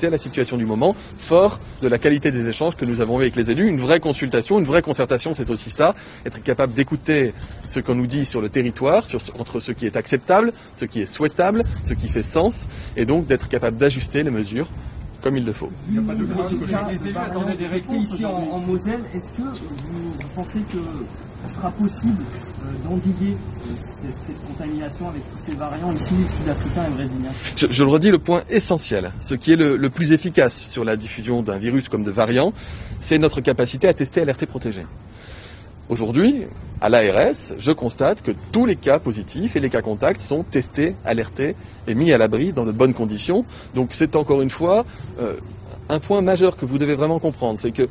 [0.00, 3.18] adapté à la situation du moment, fort de la qualité des échanges que nous avons
[3.18, 3.68] eu avec les élus.
[3.68, 7.34] Une vraie consultation, une vraie concertation, c'est aussi ça, être capable d'écouter
[7.66, 11.02] ce qu'on nous dit sur le territoire, sur, entre ce qui est acceptable, ce qui
[11.02, 14.68] est souhaitable, ce qui fait sens, et donc d'être capable d'ajuster les mesures
[15.22, 15.70] comme il le faut.
[15.88, 19.02] Il n'y a pas de Les élus attendaient des réponses ici en, Moselle.
[19.14, 20.78] Est-ce que vous, pensez que
[21.46, 22.24] ce sera possible
[22.84, 28.10] d'endiguer euh, cette contamination avec tous ces variants ici, sud-africains et brésiliens je, le redis,
[28.10, 31.88] le point essentiel, ce qui est le, le plus efficace sur la diffusion d'un virus
[31.88, 32.52] comme de variants,
[33.00, 34.84] c'est notre capacité à tester, alerter, protéger.
[35.90, 36.44] Aujourd'hui,
[36.80, 40.94] à l'ARS, je constate que tous les cas positifs et les cas contacts sont testés,
[41.04, 41.56] alertés
[41.88, 43.44] et mis à l'abri dans de bonnes conditions.
[43.74, 44.86] Donc c'est encore une fois
[45.20, 45.34] euh,
[45.88, 47.88] un point majeur que vous devez vraiment comprendre, c'est que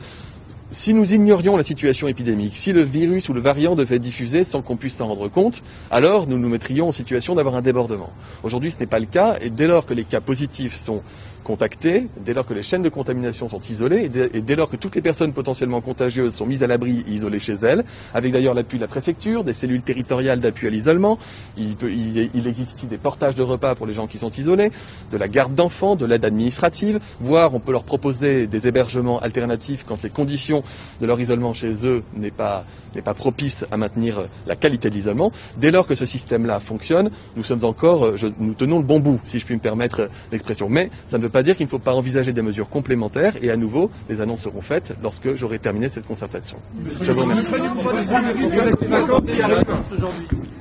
[0.72, 4.62] si nous ignorions la situation épidémique, si le virus ou le variant devait diffuser sans
[4.62, 8.12] qu'on puisse s'en rendre compte, alors nous nous mettrions en situation d'avoir un débordement.
[8.44, 11.02] Aujourd'hui, ce n'est pas le cas, et dès lors que les cas positifs sont
[11.50, 14.94] contactés, dès lors que les chaînes de contamination sont isolées et dès, lors que toutes
[14.94, 17.84] les personnes potentiellement contagieuses sont mises à l'abri et isolées chez elles,
[18.14, 21.18] avec d'ailleurs l'appui de la préfecture, des cellules territoriales d'appui à l'isolement,
[21.58, 24.72] il, existe des portages de repas pour les gens qui sont isolés,
[25.12, 29.84] de la garde d'enfants, de l'aide administrative, voire on peut leur proposer des hébergements alternatifs
[29.88, 30.62] quand les conditions
[31.02, 34.94] de leur isolement chez eux n'est pas, n'est pas propice à maintenir la qualité de
[34.94, 35.32] l'isolement.
[35.58, 39.40] Dès lors que ce système-là fonctionne, nous sommes encore, nous tenons le bon bout, si
[39.40, 40.70] je puis me permettre l'expression.
[40.70, 43.52] Mais ça ne veut pas dire qu'il ne faut pas envisager des mesures complémentaires et
[43.52, 46.58] à nouveau, les annonces seront faites lorsque j'aurai terminé cette concertation.
[47.02, 47.54] Je vous remercie.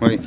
[0.03, 0.21] Oui.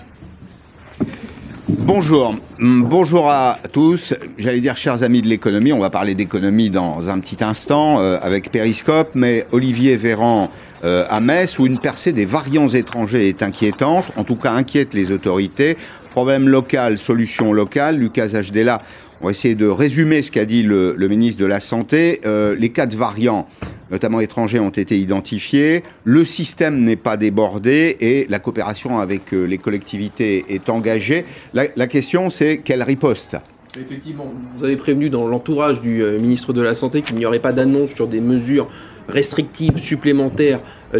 [1.67, 4.13] Bonjour, bonjour à tous.
[4.37, 8.17] J'allais dire chers amis de l'économie, on va parler d'économie dans un petit instant euh,
[8.21, 10.51] avec Périscope, mais Olivier Véran
[10.83, 14.93] euh, à Metz où une percée des variants étrangers est inquiétante, en tout cas inquiète
[14.93, 15.77] les autorités.
[16.11, 17.97] Problème local, solution locale.
[17.97, 18.79] Lucas Ajdela
[19.21, 22.21] on va essayer de résumer ce qu'a dit le, ministre de la Santé.
[22.25, 23.47] Euh, les quatre variants,
[23.91, 25.83] notamment étrangers, ont été identifiés.
[26.03, 31.25] Le système n'est pas débordé et la coopération avec euh, les collectivités est engagée.
[31.53, 33.37] La, question, c'est quelle riposte?
[33.79, 37.39] Effectivement, vous avez prévenu dans l'entourage du euh, ministre de la Santé qu'il n'y aurait
[37.39, 38.67] pas d'annonce sur des mesures
[39.11, 40.59] restrictives supplémentaires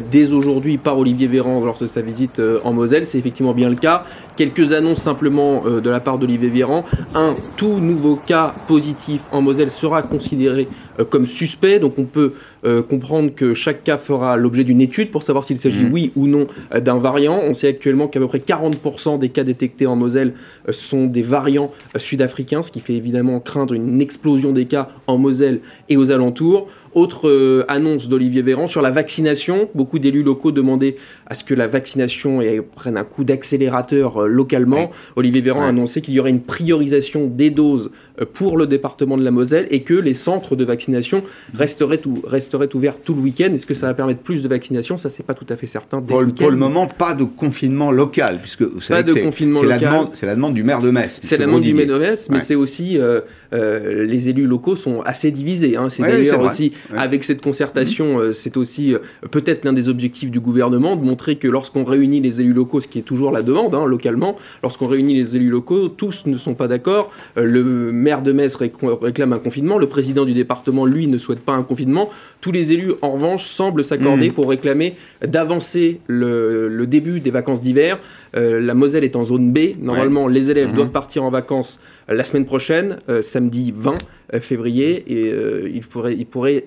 [0.09, 3.05] dès aujourd'hui par Olivier Véran lors de sa visite en Moselle.
[3.05, 4.05] C'est effectivement bien le cas.
[4.41, 6.85] Quelques annonces simplement euh, de la part d'Olivier Véran.
[7.13, 10.67] Un, tout nouveau cas positif en Moselle sera considéré
[10.99, 11.79] euh, comme suspect.
[11.79, 12.33] Donc on peut
[12.65, 15.93] euh, comprendre que chaque cas fera l'objet d'une étude pour savoir s'il s'agit mmh.
[15.93, 17.39] oui ou non d'un variant.
[17.43, 20.33] On sait actuellement qu'à peu près 40% des cas détectés en Moselle
[20.69, 25.59] sont des variants sud-africains, ce qui fait évidemment craindre une explosion des cas en Moselle
[25.89, 26.67] et aux alentours.
[26.93, 29.69] Autre annonce d'Olivier Véran sur la vaccination.
[29.75, 30.95] Beaucoup d'élus locaux demandaient
[31.31, 32.41] à ce que la vaccination
[32.75, 34.91] prenne un coup d'accélérateur localement.
[35.15, 39.17] Olivier Véran a annoncé qu'il y aurait une priorisation des doses euh, pour le département
[39.17, 41.23] de la Moselle et que les centres de vaccination
[41.55, 43.49] resteraient, tout, resteraient ouverts tout le week-end.
[43.53, 44.97] Est-ce que ça va permettre plus de vaccination?
[44.97, 46.01] Ça, c'est pas tout à fait certain.
[46.01, 50.07] Pour, le moment, pas de confinement local, puisque vous savez pas de confinement local.
[50.11, 51.19] C'est la demande du maire de Metz.
[51.21, 53.21] C'est la demande du maire de Metz, mais c'est aussi euh,
[53.53, 55.77] euh, les élus locaux sont assez divisés.
[55.77, 55.87] Hein.
[55.87, 58.95] C'est d'ailleurs aussi avec cette concertation, c'est aussi
[59.31, 62.87] peut-être l'un des objectifs du gouvernement de montrer que lorsqu'on réunit les élus locaux, ce
[62.87, 66.55] qui est toujours la demande hein, localement lorsqu'on réunit les élus locaux, tous ne sont
[66.55, 67.11] pas d'accord.
[67.37, 71.39] Euh, le maire de Metz réclame un confinement, le président du département, lui, ne souhaite
[71.39, 72.09] pas un confinement.
[72.41, 74.33] Tous les élus, en revanche, semblent s'accorder mmh.
[74.33, 74.95] pour réclamer
[75.25, 77.97] d'avancer le, début des vacances d'hiver.
[78.35, 79.77] Euh, la Moselle est en zone B.
[79.79, 80.75] Normalement, les élèves mmh.
[80.75, 83.97] doivent partir en vacances euh, la semaine prochaine, samedi 20
[84.39, 85.33] février, et
[85.73, 86.63] il pourrait, il pourrait,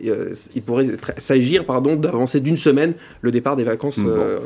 [0.55, 2.93] il pourrait s'agir pardon d'avancer d'une semaine
[3.23, 3.99] le départ des vacances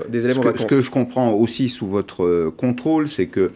[0.09, 0.63] des élèves en vacances.
[0.63, 3.51] Ce que je comprends aussi sous votre contrôle, c'est que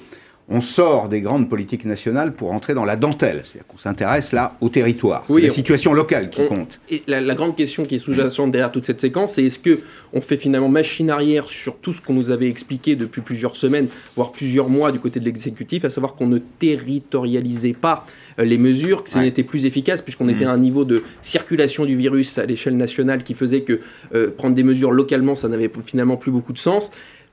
[0.49, 3.43] on sort des grandes politiques nationales pour entrer dans la dentelle.
[3.45, 5.25] C'est-à-dire qu'on s'intéresse là au territoire.
[5.29, 6.81] C'est la situation locale qui compte.
[6.91, 9.81] Et la, grande question qui est sous-jacente derrière toute cette séquence, c'est est-ce que
[10.13, 13.89] on fait finalement machine arrière sur tout ce qu'on nous avait expliqué depuis plusieurs semaines,
[14.17, 18.07] voire plusieurs mois du côté de l'exécutif, à savoir qu'on ne territorialisait pas
[18.39, 20.49] euh, les mesures, que ça n'était plus efficace puisqu'on était mmh.
[20.49, 23.81] à un niveau de circulation du virus à l'échelle nationale qui faisait que
[24.15, 26.91] euh, prendre des mesures localement, ça n'avait finalement plus beaucoup de sens.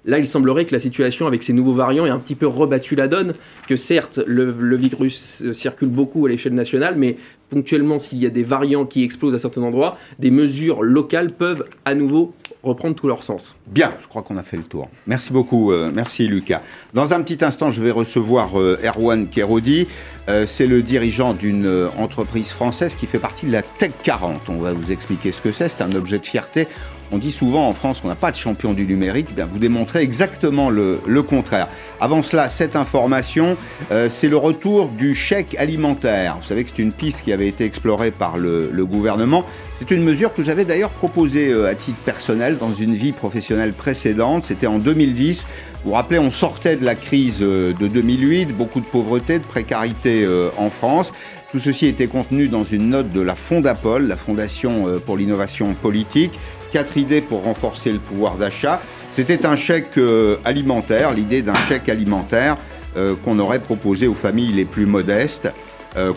[0.10, 2.96] Là, il semblerait que la situation avec ces nouveaux variants ait un petit peu rebattu
[2.96, 3.36] la donne,
[3.68, 7.18] que certes, le, virus circule beaucoup à l'échelle nationale, mais
[7.52, 11.64] ponctuellement, s'il y a des variants qui explosent à certains endroits, des mesures locales peuvent
[11.86, 12.34] à nouveau
[12.64, 13.56] reprendre tout leur sens.
[13.68, 14.90] Bien, je crois qu'on a fait le tour.
[15.06, 16.62] Merci beaucoup, euh, merci Lucas.
[16.96, 19.88] Dans un petit instant, je vais recevoir euh, Erwan Kerodi.
[20.30, 24.50] Euh, c'est le dirigeant d'une euh, entreprise française qui fait partie de la Tech 40.
[24.50, 25.70] On va vous expliquer ce que c'est.
[25.70, 26.68] C'est un objet de fierté.
[27.12, 29.28] On dit souvent en France qu'on n'a pas de champion du numérique.
[29.32, 31.68] Eh bien, vous démontrez exactement le, contraire.
[32.00, 33.58] Avant cela, cette information,
[33.92, 36.38] euh, c'est le retour du chèque alimentaire.
[36.40, 39.44] Vous savez que c'est une piste qui avait été explorée par le, gouvernement.
[39.76, 44.46] C'est une mesure que j'avais d'ailleurs proposée à titre personnel dans une vie professionnelle précédente.
[44.46, 45.46] C'était en 2010.
[45.84, 50.28] Vous vous rappelez, on sortait de la crise de 2008, beaucoup de pauvreté, de précarité
[50.58, 51.12] en France.
[51.52, 55.74] Tout ceci était contenu dans une note de la Fondapol, la Fondation euh, pour l'innovation
[55.74, 56.38] politique.
[56.72, 58.82] Quatre idées pour renforcer le pouvoir d'achat.
[59.14, 62.58] C'était un chèque euh, alimentaire, l'idée d'un chèque alimentaire
[62.96, 65.52] euh, qu'on aurait proposé aux familles les plus modestes.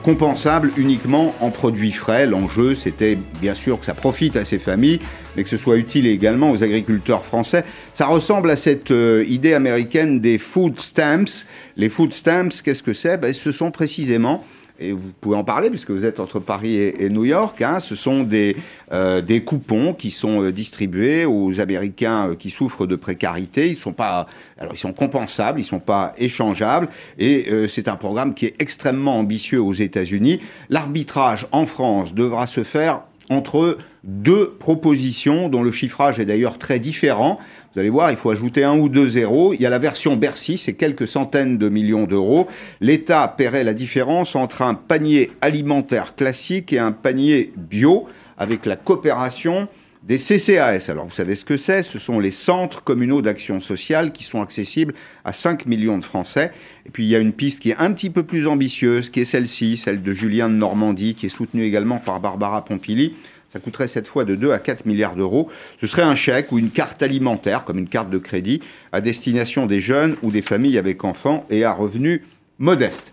[0.04, 2.26] compensable uniquement en produits frais.
[2.26, 5.00] L'enjeu, c'était bien sûr que ça profite à ces familles,
[5.34, 7.64] mais que ce soit utile également aux agriculteurs français.
[7.94, 8.92] Ça ressemble à cette
[9.26, 11.44] idée américaine des food stamps.
[11.78, 13.16] Les food stamps, qu'est-ce que c'est?
[13.16, 14.44] Ben, Ce sont précisément
[14.82, 17.94] et vous pouvez en parler puisque vous êtes entre Paris et, New York, hein, ce
[17.94, 18.56] sont des,
[18.92, 23.68] euh, des coupons qui sont euh, distribués aux Américains euh, qui souffrent de précarité.
[23.68, 24.26] Ils sont pas,
[24.58, 26.88] alors ils sont compensables, ils sont pas échangeables,
[27.18, 30.40] et c'est un programme qui est extrêmement ambitieux aux États-Unis.
[30.70, 36.78] L'arbitrage en France devra se faire entre deux propositions dont le chiffrage est d'ailleurs très
[36.78, 37.38] différent.
[37.72, 39.54] Vous allez voir, il faut ajouter un ou deux zéros.
[39.54, 42.48] Il y a la version Bercy, c'est quelques centaines de millions d'euros.
[42.80, 48.06] L'État paierait la différence entre un panier alimentaire classique et un panier bio
[48.36, 49.68] avec la coopération
[50.02, 50.90] des CCAS.
[50.90, 51.82] Alors vous savez ce que c'est?
[51.82, 54.94] Ce sont les centres communaux d'action sociale qui sont accessibles
[55.24, 56.50] à 5 millions de Français.
[56.86, 59.20] Et puis il y a une piste qui est un petit peu plus ambitieuse, qui
[59.20, 63.14] est celle-ci, celle de Julien de Normandie, qui est soutenue également par Barbara Pompili.
[63.52, 65.50] Ça coûterait cette fois de 2 à 4 milliards d'euros.
[65.78, 68.60] Ce serait un chèque ou une carte alimentaire, comme une carte de crédit,
[68.92, 72.22] à destination des jeunes ou des familles avec enfants et à revenus
[72.58, 73.12] modestes.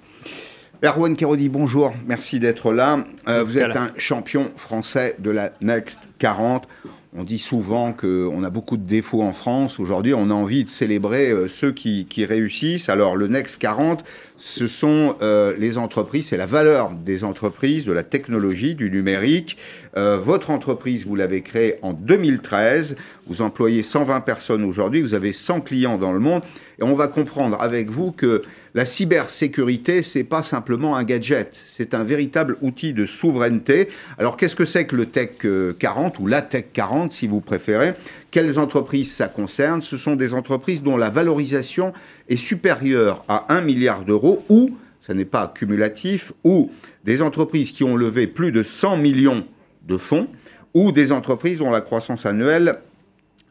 [0.82, 3.06] Erwan Kerodi, bonjour, merci d'être là.
[3.28, 6.70] Euh, vous êtes un champion français de la Next 40.
[7.14, 9.78] On dit souvent qu'on a beaucoup de défauts en France.
[9.78, 12.88] Aujourd'hui, on a envie de célébrer euh, ceux qui, réussissent.
[12.88, 14.06] Alors, le Next 40,
[14.40, 19.58] ce sont euh, les entreprises, c'est la valeur des entreprises, de la technologie, du numérique.
[19.98, 22.96] Euh, votre entreprise, vous l'avez créée en 2013.
[23.28, 25.02] Vous employez 120 personnes aujourd'hui.
[25.02, 26.42] Vous avez 100 clients dans le monde.
[26.80, 28.42] Et on va comprendre avec vous que
[28.74, 33.90] la cybersécurité, c'est pas simplement un gadget, c'est un véritable outil de souveraineté.
[34.18, 35.32] Alors qu'est-ce que c'est que le Tech
[35.78, 37.94] 40 ou la Tech 40 si vous préférez?
[38.32, 39.82] Quelles entreprises ça concerne?
[39.82, 41.94] Ce sont des entreprises dont la valorisation
[42.30, 46.72] est supérieure à 1 milliard d'euros ou, ce n'est pas cumulatif, ou
[47.04, 49.46] des entreprises qui ont levé plus de 100 millions
[49.88, 50.28] de fonds
[50.74, 52.80] ou des entreprises dont la croissance annuelle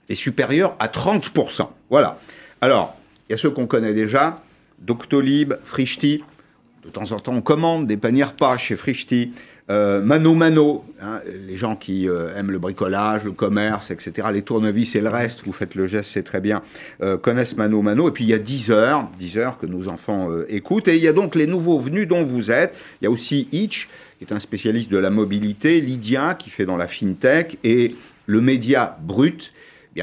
[0.09, 1.69] est supérieure à 30%.
[1.91, 2.19] Voilà.
[2.61, 2.97] Alors,
[3.29, 4.43] il y a ceux qu'on connaît déjà,
[4.79, 6.25] Doctolib, Frishti.
[6.85, 9.33] De temps en temps, on commande des paniers repas chez Frishti.
[9.71, 14.43] Euh, Mano Mano, hein, les gens qui euh, aiment le bricolage, le commerce, etc., les
[14.43, 16.63] tournevis et le reste, vous faites le geste, c'est très bien,
[17.03, 18.09] euh, connaissent Mano Mano.
[18.09, 20.89] Et puis il y a Deezer, Deezer que nos enfants écoutent.
[20.89, 22.75] Et il y a donc les nouveaux venus dont vous êtes.
[23.01, 23.89] Il y a aussi Itch,
[24.19, 27.95] qui est un spécialiste de la mobilité, Lydia, qui fait dans la fintech, et
[28.27, 29.53] le média brut,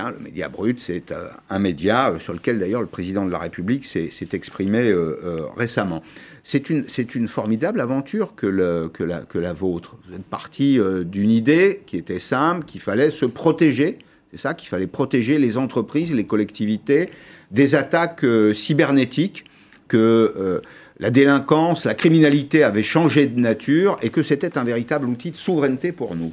[0.04, 3.40] le média brut, c'est euh, un média euh, sur lequel d'ailleurs le président de la
[3.40, 6.04] République s'est exprimé euh, récemment.
[6.44, 9.98] C'est une, formidable aventure que, la, vôtre.
[10.08, 13.98] Vous êtes parti d'une idée qui était simple, qu'il fallait se protéger,
[14.32, 17.10] c'est ça, qu'il fallait protéger les entreprises, les collectivités
[17.50, 19.46] des attaques cybernétiques,
[19.88, 20.62] que
[21.00, 25.36] la délinquance, la criminalité avaient changé de nature et que c'était un véritable outil de
[25.36, 26.32] souveraineté pour nous.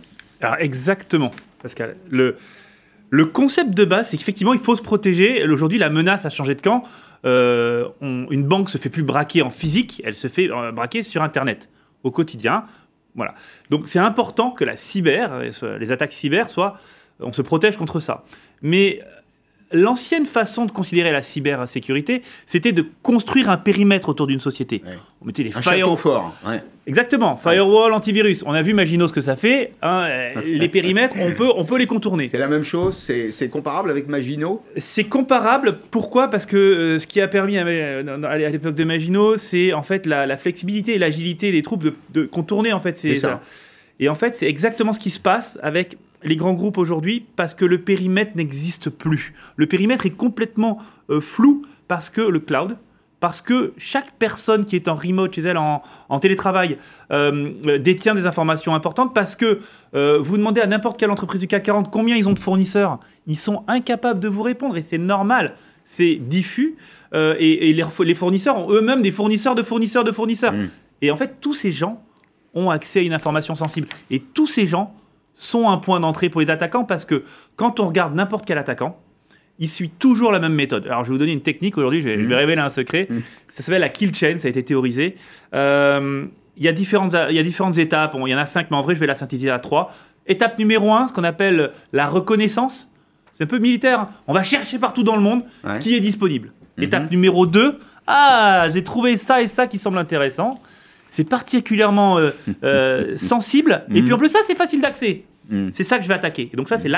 [0.59, 1.31] Exactement,
[1.63, 1.97] Pascal.
[3.13, 5.47] Le concept de base, c'est qu'effectivement, il faut se protéger.
[5.47, 6.83] Aujourd'hui, la menace a changé de camp.
[7.27, 11.23] Euh, une banque se fait plus braquer en physique, elle se fait euh, braquer sur
[11.23, 11.69] Internet
[12.05, 12.65] au quotidien.
[13.15, 13.35] Voilà.
[13.69, 16.79] Donc c'est important que la cyber, euh, les attaques cyber soient,
[17.21, 18.25] on se protège contre ça.
[18.63, 19.03] Mais
[19.73, 24.83] l'ancienne façon de considérer la cybersécurité, c'était de construire un périmètre autour d'une société.
[25.21, 26.35] On mettait les un fort.
[26.87, 27.37] Exactement.
[27.37, 28.43] Firewall, antivirus.
[28.45, 29.73] On a vu Maginot ce que ça fait.
[29.83, 30.09] Hein,
[30.45, 32.29] les périmètres, on peut, on peut les contourner.
[32.29, 32.97] C'est la même chose.
[33.31, 34.63] C'est comparable avec Maginot.
[34.77, 35.79] C'est comparable.
[35.91, 36.29] Pourquoi?
[36.29, 37.65] Parce que euh, ce qui a permis à,
[38.51, 42.81] l'époque de Maginot, c'est en fait la, flexibilité et l'agilité des troupes de, contourner en
[42.81, 42.97] fait.
[42.97, 43.41] C'est ça.
[44.01, 47.55] Et en fait, c'est exactement ce qui se passe avec les grands groupes aujourd'hui parce
[47.55, 49.35] que le périmètre n'existe plus.
[49.57, 50.79] Le périmètre est complètement
[51.11, 52.77] euh, flou parce que le cloud,
[53.21, 55.83] parce que chaque personne qui est en remote chez elle, en,
[56.21, 56.77] télétravail,
[57.13, 59.61] euh, détient des informations importantes, parce que
[59.95, 62.99] euh, vous demandez à n'importe quelle entreprise du CAC 40 combien ils ont de fournisseurs,
[63.29, 66.77] ils sont incapables de vous répondre, et c'est normal, c'est diffus,
[67.15, 70.55] et, les, fournisseurs ont eux-mêmes des fournisseurs de fournisseurs de fournisseurs.
[70.55, 70.69] Mmh.
[71.03, 72.03] Et en fait, tous ces gens
[72.55, 73.89] ont accès à une information sensible.
[74.11, 74.95] Et tous ces gens
[75.35, 77.25] sont un point d'entrée pour les attaquants parce que
[77.57, 79.01] quand on regarde n'importe quel attaquant,
[79.59, 80.87] il suit toujours la même méthode.
[80.87, 82.33] Alors, je vais vous donner une technique aujourd'hui, je, vais mhm.
[82.33, 83.07] révéler un secret.
[83.09, 83.23] Mhm.
[83.53, 85.17] Ça s'appelle la kill chain, ça a été théorisé.
[85.55, 88.71] Euh, il, y a différentes, il y a différentes étapes, il y en a cinq,
[88.71, 89.93] mais en vrai, je vais la synthétiser à trois.
[90.27, 92.91] Étape numéro un, ce qu'on appelle la reconnaissance.
[93.33, 94.01] C'est un peu militaire.
[94.01, 94.09] Hein.
[94.27, 96.53] On va chercher partout dans le monde ce qui est disponible.
[96.77, 96.85] Mhm.
[96.85, 100.61] Étape numéro 2, ah, j'ai trouvé ça et ça qui semble intéressant.
[101.13, 102.31] C'est particulièrement euh,
[102.65, 103.85] euh, sensible.
[103.95, 105.25] Et puis en plus, ça, c'est facile d'accès.
[105.71, 106.49] C'est ça que je vais attaquer.
[106.51, 106.89] Et donc ça, c'est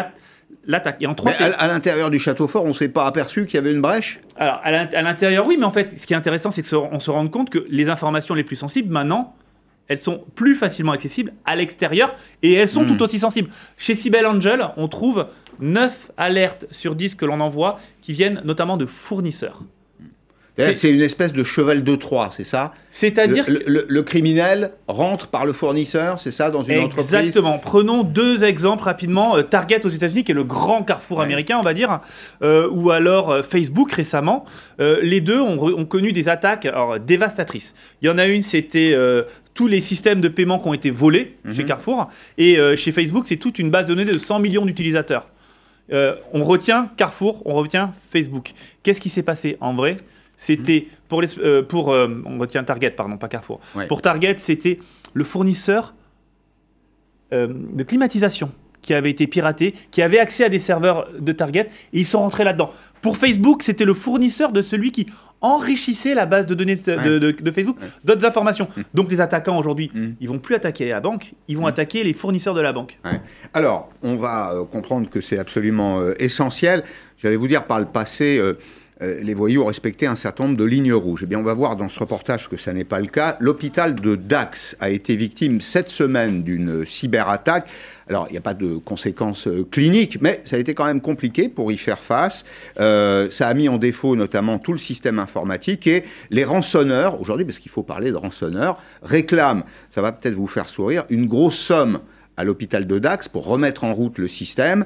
[0.67, 0.99] l'attaque.
[1.01, 3.59] Et en trois, à, l'intérieur du château fort, on ne s'est pas aperçu qu'il y
[3.59, 4.21] avait une brèche?
[4.37, 7.27] Alors, à l'intérieur, oui, mais en fait, ce qui est intéressant, c'est qu'on se rend
[7.27, 9.35] compte que les informations les plus sensibles, maintenant,
[9.89, 12.97] elles sont plus facilement accessibles à l'extérieur et elles sont hmm.
[12.97, 13.51] tout aussi sensibles.
[13.77, 15.27] Chez Cybelle Angel, on trouve
[15.59, 19.65] 9 alertes sur 10 que l'on envoie qui viennent notamment de fournisseurs.
[20.57, 22.73] C'est une espèce de cheval de Troie, c'est ça?
[22.91, 27.13] C'est-à-dire le, le, criminel rentre par le fournisseur, c'est ça, dans une entreprise?
[27.13, 27.59] Exactement.
[27.59, 29.37] Prenons deux exemples rapidement.
[29.37, 32.01] Euh, Target aux États-Unis, qui est le grand carrefour américain, on va dire,
[32.43, 34.45] euh, ou alors euh, Facebook récemment.
[34.79, 36.69] les deux ont, connu des attaques
[37.05, 37.75] dévastatrices.
[38.01, 38.97] Il y en a une, c'était
[39.55, 41.69] tous les systèmes de paiement qui ont été volés chez mhm.
[41.69, 42.09] Carrefour.
[42.39, 45.29] Et chez Facebook, c'est toute une base de données de 100 millions d'utilisateurs.
[45.91, 48.53] on retient Carrefour, on retient Facebook.
[48.83, 49.97] Qu'est-ce qui s'est passé en vrai?
[50.45, 53.61] C'était pour, les, euh, pour euh, on retient Target, pardon, pas Carrefour.
[53.89, 54.79] Pour Target, c'était
[55.15, 55.95] le fournisseur
[57.33, 58.51] euh, de climatisation
[58.83, 62.19] qui avait été piraté, qui avait accès à des serveurs de Target, et ils sont
[62.19, 62.69] rentrés là-dedans.
[63.01, 65.07] Pour Facebook, c'était le fournisseur de celui qui
[65.41, 68.69] enrichissait la base de données de, Facebook d'autres informations.
[68.77, 68.83] Mm.
[68.93, 70.09] Donc les attaquants aujourd'hui, mm.
[70.21, 71.69] ils vont plus attaquer la banque, ils vont mm.
[71.69, 72.99] attaquer les fournisseurs de la banque.
[73.55, 76.85] Alors, on va comprendre que c'est absolument essentiel.
[77.25, 78.59] J'allais vous dire par le passé euh,
[79.23, 81.23] les voyous ont respecté un certain nombre de lignes rouges.
[81.25, 83.37] Eh bien, on va voir dans ce reportage que ça n'est pas le cas.
[83.41, 87.69] L'hôpital de Dax a été victime cette semaine d'une cyberattaque.
[88.09, 91.01] Alors, il n'y a pas de conséquences euh, cliniques, mais ça a été quand même
[91.01, 92.45] compliqué pour y faire face.
[92.79, 97.47] Euh, ça a mis en défaut notamment tout le système informatique et les rançonneurs, aujourd'hui,
[97.47, 101.59] parce qu'il faut parler de rançonneurs, réclament, ça va peut-être vous faire sourire, une grosse
[101.59, 102.01] somme
[102.37, 104.85] à l'hôpital de Dax pour remettre en route le système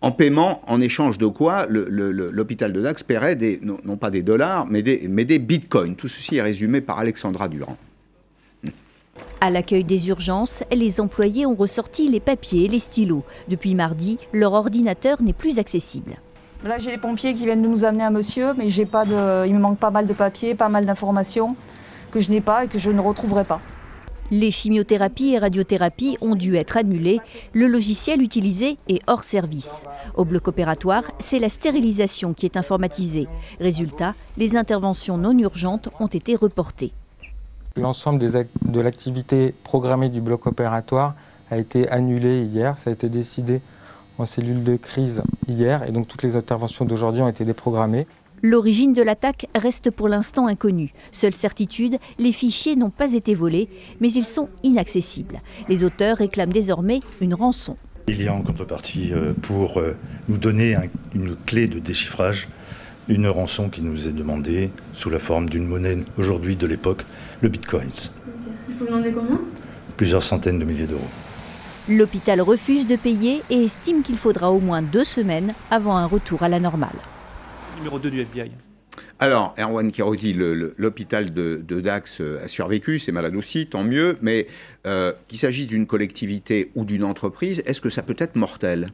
[0.00, 4.66] en paiement, en échange de quoi l'hôpital de Dax paierait des, non, pas des dollars,
[4.66, 5.96] mais des, mais des bitcoins.
[5.96, 7.76] Tout ceci est résumé par Alexandra Durand.
[9.40, 13.24] À l'accueil des urgences, les employés ont ressorti les papiers et les stylos.
[13.48, 16.16] Depuis mardi, leur ordinateur n'est plus accessible.
[16.64, 19.46] Là, j'ai les pompiers qui viennent de nous amener un monsieur, mais j'ai pas de...
[19.46, 21.54] il me manque pas mal de papiers, pas mal d'informations
[22.10, 23.60] que je n'ai pas et que je ne retrouverai pas.
[24.30, 27.18] Les chimiothérapies et radiothérapies ont dû être annulées.
[27.54, 29.84] Le logiciel utilisé est hors service.
[30.16, 33.26] Au bloc opératoire, c'est la stérilisation qui est informatisée.
[33.58, 36.92] Résultat, les interventions non urgentes ont été reportées.
[37.76, 41.14] L'ensemble de l'activité programmée du bloc opératoire
[41.50, 42.76] a été annulé hier.
[42.76, 43.62] Ça a été décidé
[44.18, 48.06] en cellule de crise hier et donc toutes les interventions d'aujourd'hui ont été déprogrammées.
[48.42, 50.92] L'origine de l'attaque reste pour l'instant inconnue.
[51.10, 53.68] Seule certitude, les fichiers n'ont pas été volés,
[54.00, 55.40] mais ils sont inaccessibles.
[55.68, 57.76] Les auteurs réclament désormais une rançon.
[58.06, 59.96] Il y a en contrepartie, euh, pour euh,
[60.28, 60.76] nous donner
[61.14, 62.48] une clé de déchiffrage,
[63.08, 67.04] une rançon qui nous est demandée sous la forme d'une monnaie aujourd'hui de l'époque,
[67.40, 67.90] le bitcoin.
[68.78, 69.40] Vous demandez combien?
[69.96, 71.00] Plusieurs centaines de milliers d'euros.
[71.88, 76.42] L'hôpital refuse de payer et estime qu'il faudra au moins deux semaines avant un retour
[76.42, 76.96] à la normale
[77.78, 78.50] numéro 2 du FBI.
[79.20, 84.46] Alors, Erwan Kirodi, l'hôpital de, Dax euh, a survécu, c'est malade aussi, tant mieux, mais
[84.86, 88.90] euh, qu'il s'agisse d'une collectivité ou d'une entreprise, est-ce que ça peut être mortel?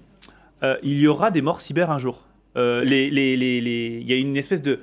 [0.62, 2.26] Euh, Il y aura des morts cyber un jour.
[2.56, 4.78] il y a une espèce de,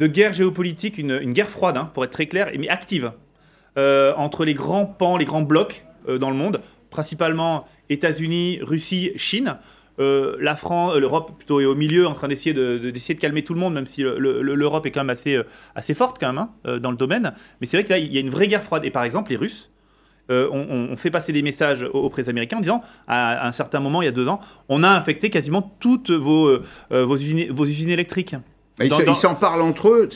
[0.00, 3.12] guerre géopolitique, une, guerre froide, hein, pour être très clair, mais active,
[3.76, 9.58] entre les grands pans, les grands blocs dans le monde, principalement États-Unis, Russie, Chine.
[10.00, 13.20] Euh, la France, euh, l'Europe plutôt est au milieu en train d'essayer de, d'essayer de
[13.20, 16.32] calmer tout le monde, même si l'Europe est quand même assez, euh, assez forte quand
[16.32, 17.32] même hein, dans le domaine.
[17.60, 18.84] Mais c'est vrai que là, il y a une vraie guerre froide.
[18.84, 19.70] Et par exemple, les Russes
[20.30, 24.04] ont fait passer des messages auprès des Américains en disant, à, un certain moment, il
[24.04, 26.58] y a deux ans, on a infecté quasiment toutes vos,
[26.90, 28.36] vos, usines, vos usines électriques.
[28.78, 30.08] ils s'en parlent entre eux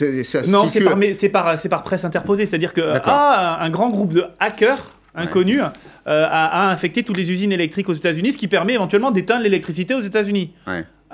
[0.49, 2.45] Non, c'est par, par, par, presse interposée.
[2.45, 7.51] C'est-à-dire que ah, un grand groupe de hackers inconnu euh, a, infecté toutes les usines
[7.51, 10.51] électriques aux États-Unis, ce qui permet éventuellement d'éteindre l'électricité aux États-Unis.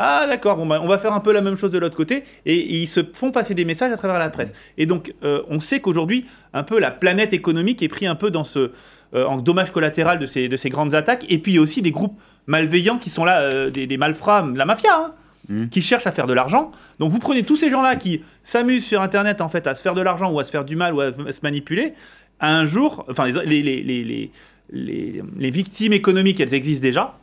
[0.02, 2.24] Ah d'accord, bon, bah, on va faire un peu la même chose de l'autre côté,
[2.46, 4.54] et, ils se font passer des messages à travers la presse.
[4.78, 8.32] Et donc, euh, on sait qu'aujourd'hui, un peu la planète économique est pris un peu
[8.32, 8.72] dans ce
[9.14, 11.62] euh, en dommage collatéral de ces, de ces grandes attaques, et puis il y a
[11.62, 15.14] aussi des groupes malveillants qui sont là, des, des, malfrats, la mafia, hein,
[15.50, 15.68] mmh.
[15.68, 16.72] qui cherchent à faire de l'argent.
[17.00, 19.96] Donc vous prenez tous ces gens-là qui s'amusent sur Internet en fait à se faire
[19.96, 21.94] de l'argent ou à se faire du mal ou à se manipuler,
[22.40, 24.32] un jour, enfin, les, les, les,
[24.72, 27.18] les, victimes économiques, elles existent déjà,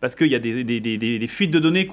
[0.00, 1.88] parce qu'il y a des, des, des, fuites de données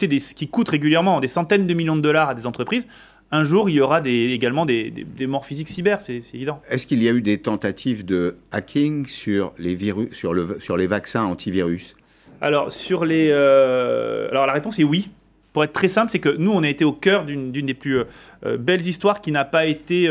[0.00, 2.86] des, qui coûtent régulièrement des centaines de millions de dollars à des entreprises.
[3.32, 6.60] Un jour, il y aura également des, morts physiques cyber, c'est évident.
[6.68, 10.76] Est-ce qu'il y a eu des tentatives de hacking sur les, virus, sur le, sur
[10.76, 11.96] les vaccins antivirus?
[12.40, 15.08] Alors, sur les, euh, alors la réponse est oui
[15.56, 18.00] pour être très simple, c'est que nous, on a été au cœur d'une des plus
[18.00, 18.04] euh,
[18.44, 20.06] euh, belles histoires qui n'a pas été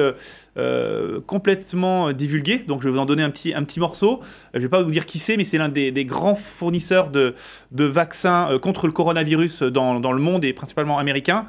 [0.58, 2.64] euh, complètement divulguée.
[2.68, 4.22] Donc, je vais vous en donner un petit, un petit morceau.
[4.56, 7.36] Je ne vais pas vous dire qui c'est, mais c'est l'un des, grands fournisseurs de,
[7.72, 11.46] de vaccins contre le coronavirus dans, dans, le monde et principalement américain.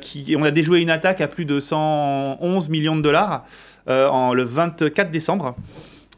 [0.00, 3.44] qui, on a déjoué une attaque à plus de 111 millions de dollars
[3.88, 5.56] en, le 24 décembre.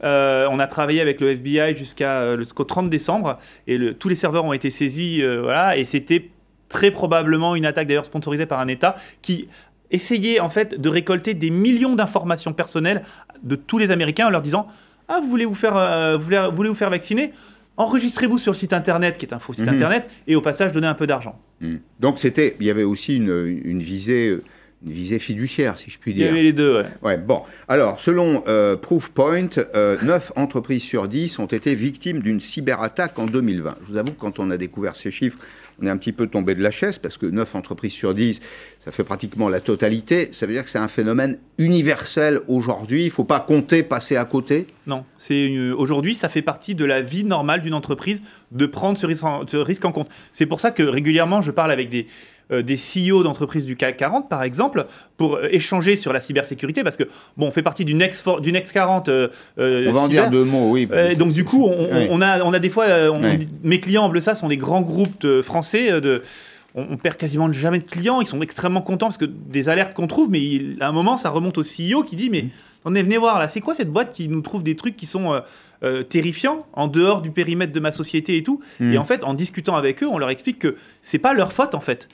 [0.02, 4.52] on a travaillé avec le FBI jusqu'au 30 décembre et le, tous les serveurs ont
[4.52, 5.22] été saisis.
[5.22, 6.32] voilà, et c'était
[6.68, 9.48] très probablement une attaque d'ailleurs sponsorisée par un État qui
[9.90, 13.02] essayait en fait de récolter des millions d'informations personnelles
[13.42, 14.66] de tous les Américains en leur disant
[15.08, 17.32] ah vous voulez vous faire euh, vous voulez, vous faire vacciner?
[17.76, 19.74] Enregistrez-vous sur le site internet qui est un faux site mhm.
[19.74, 21.40] internet et au passage donnez un peu d'argent.
[21.60, 21.80] Mhm.
[22.00, 24.38] Donc c'était il y avait aussi une, visée
[24.84, 26.26] une visée fiduciaire, si je puis dire.
[26.26, 26.86] Il y avait les deux, ouais.
[27.02, 32.40] ouais bon, alors, selon euh, Proofpoint, euh, 9 entreprises sur 10 ont été victimes d'une
[32.40, 33.74] cyberattaque en 2020.
[33.82, 35.38] Je vous avoue que quand on a découvert ces chiffres,
[35.80, 38.40] on est un petit peu tombé de la chaise parce que 9 entreprises sur 10,
[38.80, 40.30] ça fait pratiquement la totalité.
[40.32, 43.02] Ça veut dire que c'est un phénomène universel aujourd'hui.
[43.02, 44.66] Il ne faut pas compter, passer à côté.
[44.86, 45.04] Non,
[45.76, 48.20] aujourd'hui, ça fait partie de la vie normale d'une entreprise
[48.50, 50.08] de prendre ce risque en compte.
[50.32, 52.06] C'est pour ça que régulièrement, je parle avec des
[52.50, 54.86] des CEO d'entreprises du CAC 40, par exemple,
[55.16, 57.04] pour euh, échanger sur la cybersécurité, parce que,
[57.36, 59.08] bon, on fait partie du Next, du Next 40.
[59.08, 60.88] on va en dire deux mots, oui.
[61.16, 62.86] donc, du coup, on, a, on a des fois,
[63.62, 66.22] mes clients en ça sont des grands groupes français de
[66.74, 68.20] on, perd quasiment jamais de clients.
[68.20, 70.40] Ils sont extrêmement contents parce que des alertes qu'on trouve, mais
[70.80, 72.46] à un moment, ça remonte au CEO qui dit Mais
[72.84, 75.06] on est venu voir là, c'est quoi cette boîte qui nous trouve des trucs qui
[75.06, 75.40] sont
[76.08, 78.60] terrifiants en dehors du périmètre de ma société et tout?
[78.80, 81.74] Et en fait, en discutant avec eux, on leur explique que c'est pas leur faute
[81.74, 82.08] en fait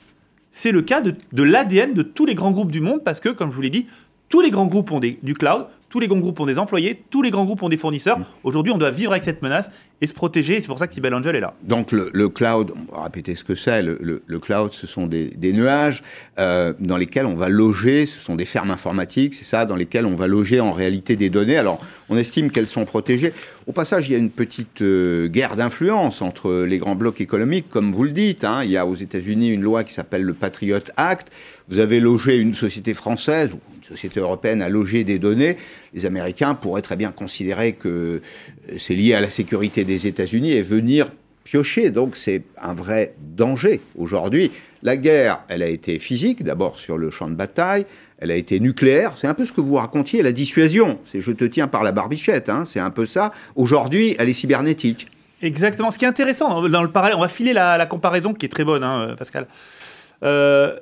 [0.54, 3.50] c'est le cas de, l'ADN de tous les grands groupes du monde parce que, comme
[3.50, 3.86] je vous l'ai dit,
[4.28, 7.22] tous les grands groupes ont du cloud, tous les grands groupes ont des employés, tous
[7.22, 8.18] les grands groupes ont des fournisseurs.
[8.18, 8.24] Mm.
[8.42, 10.60] Aujourd'hui, on doit vivre avec cette menace et se protéger.
[10.60, 11.54] C'est pour ça que Sibel Angel est là.
[11.62, 13.80] Donc le, cloud, on va répéter ce que c'est.
[13.80, 16.02] Le, cloud, ce sont des, nuages
[16.40, 18.06] euh, dans lesquels on va loger.
[18.06, 21.30] Ce sont des fermes informatiques, c'est ça, dans lesquelles on va loger en réalité des
[21.30, 21.58] données.
[21.58, 23.32] Alors, on estime qu'elles sont protégées.
[23.68, 27.68] Au passage, il y a une petite euh, guerre d'influence entre les grands blocs économiques,
[27.70, 28.42] comme vous le dites.
[28.42, 28.64] Hein.
[28.64, 31.28] Il y a aux États-Unis une loi qui s'appelle le Patriot Act.
[31.68, 33.50] Vous avez logé une société française
[33.84, 35.56] société européenne a logé des données,
[35.92, 37.88] les Américains pourraient très bien considérer que
[38.68, 41.10] euh, c'est lié à la sécurité des États-Unis et venir
[41.44, 41.90] piocher.
[41.90, 44.50] Donc c'est un vrai danger aujourd'hui.
[44.82, 47.86] La guerre, elle a été physique, d'abord sur le champ de bataille,
[48.18, 49.12] elle a été nucléaire.
[49.16, 50.98] C'est un peu ce que vous racontiez, la dissuasion.
[51.04, 52.64] C'est je te tiens par la barbichette, hein.
[52.66, 53.32] c'est un peu ça.
[53.54, 55.06] Aujourd'hui, elle est cybernétique.
[55.42, 55.90] Exactement.
[55.90, 58.64] Ce qui est intéressant dans le parallèle, on va filer la, comparaison qui est très
[58.64, 59.46] bonne, hein, Pascal.
[60.22, 60.78] Euh,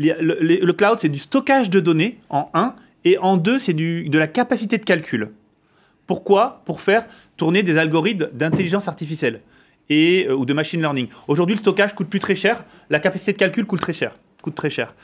[0.00, 4.26] le, cloud, c'est du stockage de données en 1, et en 2, c'est de la
[4.26, 5.30] capacité de calcul.
[6.06, 6.62] Pourquoi?
[6.64, 9.40] Pour faire tourner des algorithmes d'intelligence artificielle
[9.88, 11.08] et, euh, ou de machine learning.
[11.28, 14.16] Aujourd'hui, le stockage coûte plus très cher, la capacité de calcul coûte très cher.
[14.42, 14.94] Coûte très cher.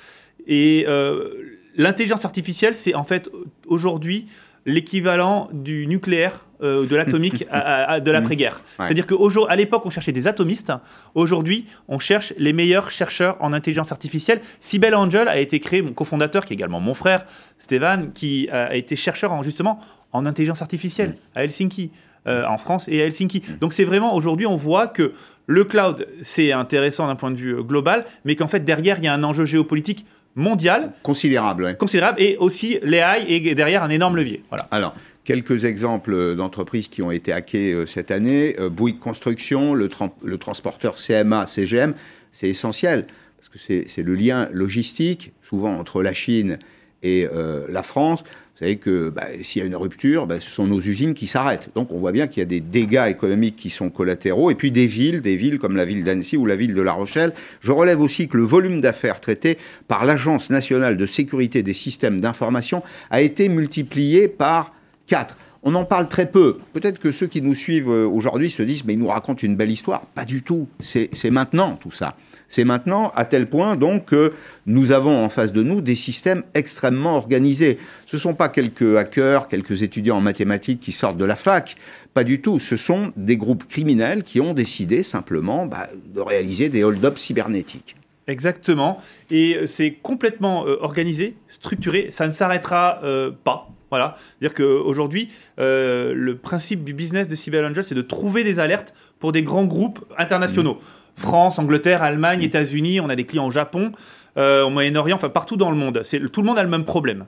[0.47, 3.31] Et euh, l'intelligence artificielle, c'est en fait
[3.67, 4.27] aujourd'hui
[4.67, 7.47] l'équivalent du nucléaire, euh, de l'atomique
[8.05, 8.61] de l'après-guerre.
[8.77, 10.73] C'est-à-dire qu'à l'époque, on cherchait des atomistes.
[11.15, 14.41] Aujourd'hui, on cherche les meilleurs chercheurs en intelligence artificielle.
[14.61, 17.25] Sibel Angel a été créé, mon cofondateur, qui est également mon frère,
[17.59, 19.81] Stéphane, qui a été chercheur en, justement
[20.13, 21.91] en intelligence artificielle à Helsinki.
[22.27, 23.41] Euh, en France et à Helsinki.
[23.61, 25.13] Donc c'est vraiment aujourd'hui on voit que
[25.47, 29.05] le cloud c'est intéressant d'un point de vue euh, global, mais qu'en fait derrière il
[29.05, 30.05] y a un enjeu géopolitique
[30.37, 30.93] mondial.
[31.03, 34.45] Considérable, Considérable, et aussi l'AI est derrière un énorme levier.
[34.51, 34.69] Voilà.
[34.71, 34.95] Alors,
[35.27, 38.55] quelques exemples d'entreprises qui ont été hackées euh, cette année.
[38.61, 39.91] Euh, Bouygues Construction, le,
[40.23, 41.95] le, transporteur CMA, CGM,
[42.31, 46.59] c'est essentiel, parce que c'est le lien logistique, souvent entre la Chine
[47.03, 48.23] et euh, la France.
[48.57, 51.27] Vous savez que bah, s'il y a une rupture, bah, ce sont nos usines qui
[51.27, 51.69] s'arrêtent.
[51.75, 54.51] Donc on voit bien qu'il y a des dégâts économiques qui sont collatéraux.
[54.51, 56.95] Et puis des villes, des villes comme la ville d'Annecy ou la ville de La
[56.95, 57.35] Rochelle.
[57.61, 62.19] Je relève aussi que le volume d'affaires traité par l'Agence nationale de sécurité des systèmes
[62.19, 64.73] d'information a été multiplié par
[65.09, 65.37] 4.
[65.63, 66.57] On en parle très peu.
[66.73, 69.57] Peut-être que ceux qui nous suivent euh, aujourd'hui se disent, mais ils nous racontent une
[69.57, 70.07] belle histoire.
[70.15, 70.67] Pas du tout.
[70.81, 72.17] C'est maintenant tout ça.
[72.49, 74.33] C'est maintenant à tel point donc que
[74.67, 77.79] nous avons en face de nous des systèmes extrêmement organisés.
[78.07, 81.77] Ce ne sont pas quelques hackers, quelques étudiants en mathématiques qui sortent de la fac.
[82.15, 82.61] Pas du tout.
[82.61, 87.97] Ce sont des groupes criminels qui ont décidé simplement bah, de réaliser des hold-ups cybernétiques.
[88.27, 88.99] Exactement.
[89.31, 92.09] Et c'est complètement euh, organisé, structuré.
[92.11, 94.17] Ça ne s'arrêtera euh, pas Voilà.
[94.17, 95.29] C'est-à-dire qu'aujourd'hui,
[95.61, 99.43] euh, le principe du business de Cyber Angel, c'est de trouver des alertes pour des
[99.43, 100.75] grands groupes internationaux.
[100.75, 101.06] Mmh.
[101.17, 103.93] France, Angleterre, Allemagne, États-Unis, on a des clients au Japon.
[104.39, 106.03] Euh, au Moyen-Orient, enfin partout dans le monde.
[106.33, 107.25] Tout le monde a le même problème.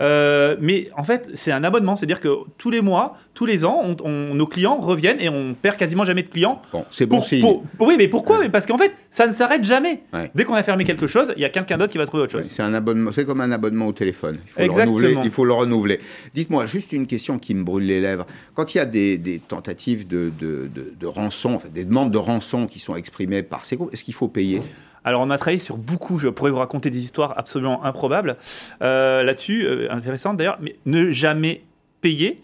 [0.00, 3.82] Euh, mais en fait, c'est un abonnement, c'est-à-dire que tous les mois, tous les ans,
[4.04, 6.62] nos clients reviennent et on perd quasiment jamais de clients.
[6.72, 7.44] Bon, c'est bon signe.
[7.80, 8.38] oui, mais pourquoi?
[8.38, 10.02] Mais Parce qu'en fait, ça ne s'arrête jamais.
[10.34, 12.32] Dès qu'on a fermé quelque chose, il y a quelqu'un d'autre qui va trouver autre
[12.32, 12.46] chose.
[12.48, 14.38] c'est un abonnement, c'est comme un abonnement au téléphone.
[14.46, 16.00] Il faut, Le renouveler, il faut le renouveler.
[16.34, 18.26] Dites-moi, juste une question qui me brûle les lèvres.
[18.54, 22.78] Quand il y a des, tentatives de, de, de, rançon, des demandes de rançon qui
[22.78, 24.60] sont exprimées par ces groupes, est-ce qu'il faut payer?
[25.04, 28.36] Alors on a travaillé sur beaucoup, je pourrais vous raconter des histoires absolument improbables
[28.82, 31.62] euh, là-dessus, euh, intéressantes d'ailleurs, mais ne jamais
[32.00, 32.42] payer.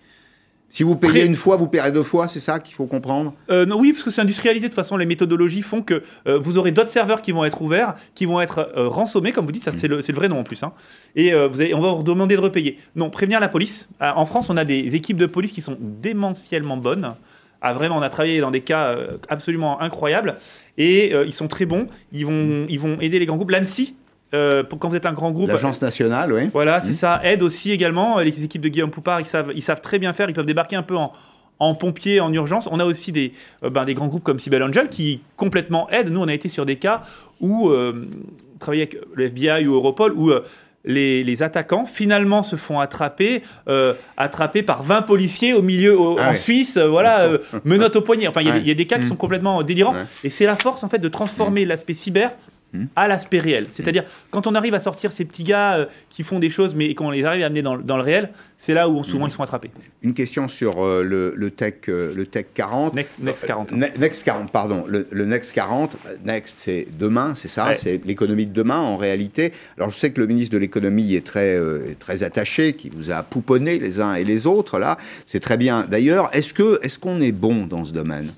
[0.71, 3.33] Si vous payez une fois, vous paierez deux fois, c'est ça qu'il faut comprendre?
[3.49, 4.67] Euh, non, Oui, parce que c'est industrialisé.
[4.67, 7.95] De toute façon, les méthodologies font que vous aurez d'autres serveurs qui vont être ouverts,
[8.15, 10.63] qui vont être rançonnés, comme vous dites, ça c'est le, le, vrai nom en plus.
[10.63, 10.75] Hein.
[11.17, 12.77] Et vous on va vous demander de repayer.
[12.97, 13.89] Non, prévenir la police.
[13.99, 17.15] en France, on a des équipes de police qui sont démentiellement bonnes.
[17.61, 18.97] Ah, vraiment, on a travaillé dans des cas
[19.29, 20.37] absolument incroyables
[20.79, 21.89] et euh, ils sont très bons.
[22.13, 23.51] Ils vont, ils vont aider les grands groupes.
[23.51, 23.97] L'ANSI,
[24.33, 25.49] euh, quand vous êtes un grand groupe.
[25.49, 26.49] L'agence nationale, oui.
[26.53, 26.95] Voilà, c'est mmh.
[26.95, 27.21] ça.
[27.25, 28.21] Aide aussi également.
[28.21, 30.31] Les équipes de Guillaume Poupard, ils savent, ils savent très bien faire.
[30.31, 31.13] Ils peuvent débarquer un peu en,
[31.59, 32.69] en pompier, en urgence.
[32.71, 33.33] On a aussi des,
[33.65, 36.11] euh, ben, des grands groupes comme Cybel Angel qui complètement aident.
[36.11, 37.03] Nous, on a été sur des cas
[37.41, 38.07] où on
[38.61, 40.33] travaillait avec le FBI ou Europol, où
[40.89, 46.35] les, attaquants finalement se font attraper, euh, attrapés par 20 policiers au milieu, ah en
[46.35, 48.27] Suisse, euh, voilà, euh, menottes au poignet.
[48.27, 49.95] Enfin, il y, a des cas qui sont complètement délirants.
[50.25, 51.69] Et c'est la force en fait de transformer mmh.
[51.69, 52.33] l'aspect cyber.
[52.97, 53.67] À l'aspect réel.
[53.71, 56.95] C'est-à-dire, quand on arrive à sortir ces petits gars euh, qui font des choses, mais
[56.95, 59.29] qu'on les arrive à amener dans, le réel, c'est là où souvent hmm.
[59.29, 59.71] ils sont attrapés.
[60.03, 62.95] Une question sur euh, le, tech, le Tech 40.
[62.95, 63.73] Next, 40.
[63.73, 64.85] Next 40, pardon.
[64.87, 69.53] Le, Next 40, Next, c'est demain, c'est ça, c'est l'économie de demain en réalité.
[69.77, 73.11] Alors, je sais que le ministre de l'économie est très, euh, très attaché, qui vous
[73.11, 74.99] a pouponné les uns et les autres, là.
[75.27, 75.87] C'est très bien.
[75.89, 78.31] D'ailleurs, est-ce qu'on est, qu'on est bon dans ce domaine?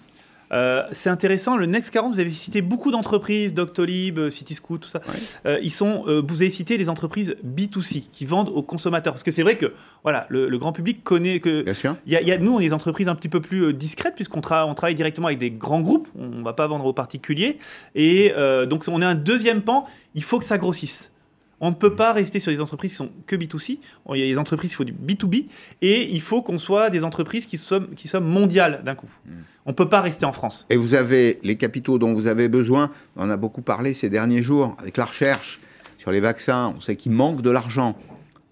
[0.52, 4.88] Euh, c'est intéressant, le Next 40, vous avez cité beaucoup d'entreprises, Doctolib, euh, Cityscoot, tout
[4.88, 5.00] ça.
[5.46, 9.12] Euh, ils sont, vous avez cité les entreprises B2C qui vendent aux consommateurs.
[9.12, 11.62] Parce que c'est vrai que voilà, le, grand public connaît que.
[11.62, 11.96] Bien sûr.
[12.06, 14.74] Y y a, nous, on est des entreprises un petit peu plus discrètes puisqu'on on
[14.74, 16.08] travaille directement avec des grands groupes.
[16.18, 17.58] On ne va pas vendre aux particuliers.
[17.94, 18.32] Et
[18.68, 19.84] donc, on est un deuxième pan.
[20.14, 21.12] Il faut que ça grossisse.
[21.60, 23.78] On ne peut pas rester sur des entreprises qui sont que B2C.
[24.14, 25.46] Il y a des entreprises, il faut du B2B.
[25.82, 29.10] Et il faut qu'on soit des entreprises qui sont, qui sont mondiales d'un coup.
[29.26, 29.42] Hmm.
[29.66, 30.66] On ne peut pas rester en France.
[30.70, 32.90] Et vous avez les capitaux dont vous avez besoin.
[33.16, 35.60] On en a beaucoup parlé ces derniers jours avec la recherche
[35.98, 36.72] sur les vaccins.
[36.76, 37.96] On sait qu'il manque de l'argent.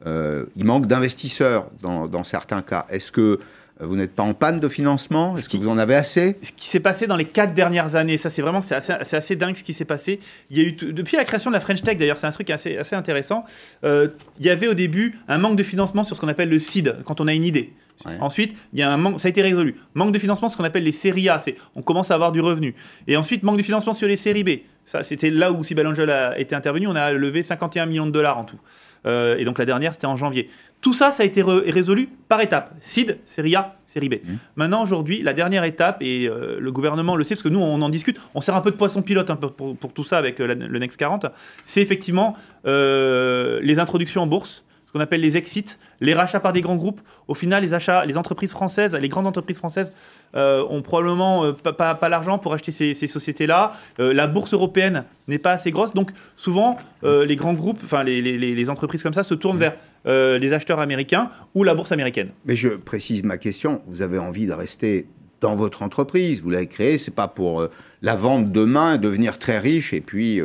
[0.06, 2.86] Euh, il manque d'investisseurs dans, dans, certains cas.
[2.88, 3.40] Est-ce que
[3.80, 5.36] vous n'êtes pas en panne de financement?
[5.36, 6.36] Est-ce que vous en avez assez?
[6.42, 9.36] Ce qui s'est passé dans les quatre dernières années, ça c'est vraiment c'est assez, assez,
[9.36, 10.18] dingue ce qui s'est passé.
[10.50, 12.50] Il y a eu depuis la création de la French Tech d'ailleurs, c'est un truc
[12.50, 13.44] assez, assez intéressant.
[13.84, 14.08] Euh,
[14.40, 16.96] il y avait au début un manque de financement sur ce qu'on appelle le seed
[17.04, 17.72] quand on a une idée.
[18.20, 19.76] Ensuite, il y a un manque, ça a été résolu.
[19.94, 22.40] Manque de financement, ce qu'on appelle les séries A, c'est on commence à avoir du
[22.40, 22.74] revenu.
[23.06, 24.50] Et ensuite, manque de financement sur les séries B.
[24.86, 26.86] Ça, c'était là où Sibel Angel a été intervenu.
[26.86, 28.58] On a levé 51 millions de dollars en tout.
[29.06, 30.48] Euh, et donc la dernière, c'était en janvier.
[30.80, 32.74] Tout ça, ça a été résolu par étapes.
[32.80, 34.14] CID, série A, série B.
[34.14, 34.34] Mmh.
[34.56, 37.82] Maintenant, aujourd'hui, la dernière étape, et euh, le gouvernement le sait, parce que nous, on
[37.82, 40.54] en discute, on sert un peu de poisson pilote pour, pour, tout ça avec euh,
[40.54, 41.26] le Next 40,
[41.64, 46.62] c'est effectivement les introductions en bourse ce qu'on appelle les exits, les rachats par des
[46.62, 47.02] grands groupes.
[47.28, 49.92] Au final, les achats, les entreprises françaises, les grandes entreprises françaises
[50.34, 53.72] euh, ont probablement euh, pas, l'argent pour acheter ces, sociétés-là.
[54.00, 58.70] Euh, la bourse européenne n'est pas assez grosse, donc souvent les grands groupes, enfin les,
[58.70, 62.30] entreprises comme ça, se tournent vers les acheteurs américains ou la bourse américaine.
[62.46, 63.82] Mais je précise ma question.
[63.86, 65.06] Vous avez envie de rester
[65.42, 67.68] dans votre entreprise, vous l'avez créée, c'est pas pour
[68.00, 70.40] la vente demain, devenir très riche et puis.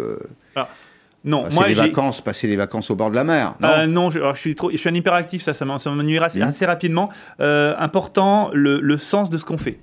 [1.26, 3.56] Non, passer moi des vacances, passer des vacances au bord de la mer.
[3.62, 6.44] Non, euh, non je, suis trop, je suis un hyperactif, ça, ça m'ennuiera assez, mmh.
[6.44, 7.10] assez, rapidement.
[7.40, 9.80] Euh, important, le, le, sens de ce qu'on fait.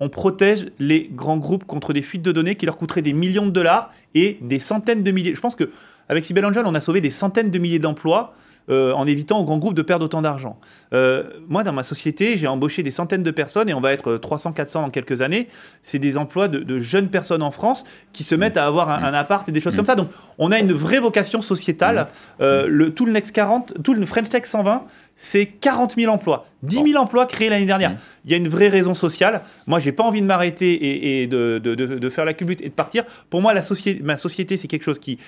[0.00, 3.46] On protège les grands groupes contre des fuites de données qui leur coûteraient des millions
[3.46, 5.34] de dollars et des centaines de milliers.
[5.34, 5.70] Je pense que
[6.08, 8.34] avec Sibel Angel, on a sauvé des centaines de milliers d'emplois
[8.68, 10.58] euh, en évitant aux grands groupes de perdre autant d'argent.
[10.92, 14.16] Euh, moi, dans ma société, j'ai embauché des centaines de personnes et on va être
[14.16, 15.46] 300, 400 dans quelques années.
[15.84, 19.48] C'est des emplois de, jeunes personnes en France qui se mettent à avoir un, appart
[19.48, 19.94] et des choses comme ça.
[19.94, 22.08] Donc, on a une vraie vocation sociétale.
[22.40, 26.46] Euh, le, tout le Next 40, tout le French Tech 120, c'est 40 000 emplois.
[26.64, 27.94] 10 000 emplois créés l'année dernière.
[28.24, 29.42] Il y a une vraie raison sociale.
[29.66, 33.04] Moi, j'ai pas envie de m'arrêter et, de, faire la culbute et de partir.
[33.30, 35.18] Pour moi, la société, ma société, c'est quelque chose qui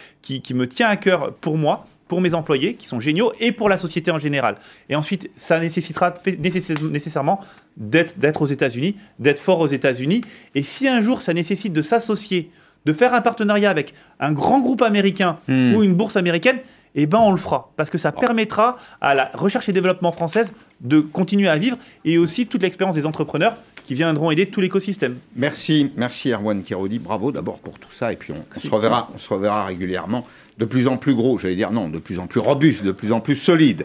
[0.55, 3.77] me tient à cœur pour moi pour mes employés, qui sont géniaux, et pour la
[3.77, 4.57] société en général.
[4.89, 7.41] Et ensuite, ça nécessitera nécessairement
[7.77, 10.23] d'être aux États-Unis, d'être fort aux États-Unis.
[10.55, 12.51] Et si un jour ça nécessite de s'associer
[12.85, 15.75] de faire un partenariat avec un grand groupe américain hmm.
[15.75, 16.59] ou une bourse américaine,
[16.95, 20.53] eh ben on le fera parce que ça permettra à la recherche et développement française
[20.81, 25.19] de continuer à vivre et aussi toute l'expérience des entrepreneurs qui viendront aider tout l'écosystème.
[25.37, 29.19] Merci, merci Erwan Kirodi, bravo d'abord pour tout ça et puis on, se reverra, on
[29.19, 30.25] se reverra régulièrement
[30.59, 33.13] de plus en plus gros, j'allais dire non, de plus en plus robuste, de plus
[33.13, 33.85] en plus solide.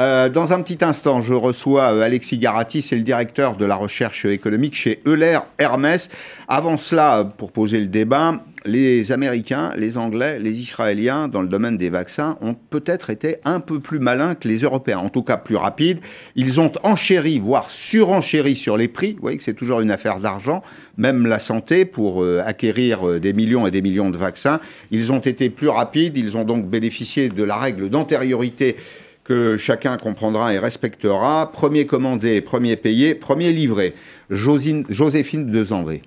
[0.00, 3.76] Euh, dans un petit instant, je reçois euh, Alexis Garati, c'est le directeur de la
[3.76, 6.08] recherche économique chez Euler Hermès.
[6.48, 11.76] Avant cela, pour poser le débat, les Américains, les Anglais, les Israéliens, dans le domaine
[11.76, 15.36] des vaccins, ont peut-être été un peu plus malins que les Européens, en tout cas
[15.36, 16.00] plus rapides.
[16.34, 19.12] Ils ont enchéri, voire surenchéri sur les prix.
[19.14, 20.62] Vous voyez que c'est toujours une affaire d'argent.
[20.96, 25.12] Même la santé, pour euh, acquérir euh, des millions et des millions de vaccins, ils
[25.12, 26.16] ont été plus rapides.
[26.16, 28.76] Ils ont donc bénéficié de la règle d'antériorité
[29.24, 31.50] que chacun comprendra et respectera.
[31.52, 33.94] Premier commandé, premier payé, premier livré.
[34.30, 36.02] Joséphine de Zandré.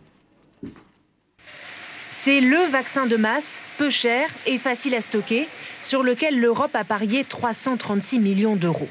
[2.19, 5.47] C'est le vaccin de masse, peu cher et facile à stocker,
[5.83, 8.89] sur lequel l'Europe a parié 336 millions d'euros.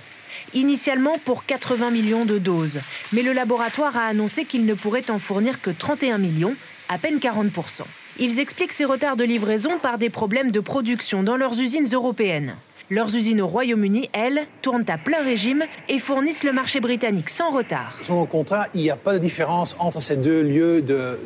[0.55, 2.79] Initialement pour 80 millions de doses,
[3.13, 6.55] mais le laboratoire a annoncé qu'il ne pourrait en fournir que 31 millions,
[6.89, 7.83] à peine 40%.
[8.21, 12.55] Ils expliquent ces retards de livraison par des problèmes de production dans leurs usines européennes.
[12.91, 17.51] Leurs usines au Royaume-Uni, elles, tournent à plein régime et fournissent le marché britannique sans
[17.51, 17.99] retard.
[18.03, 21.19] Selon le contrat, il n'y a pas de différence entre ces deux lieux de,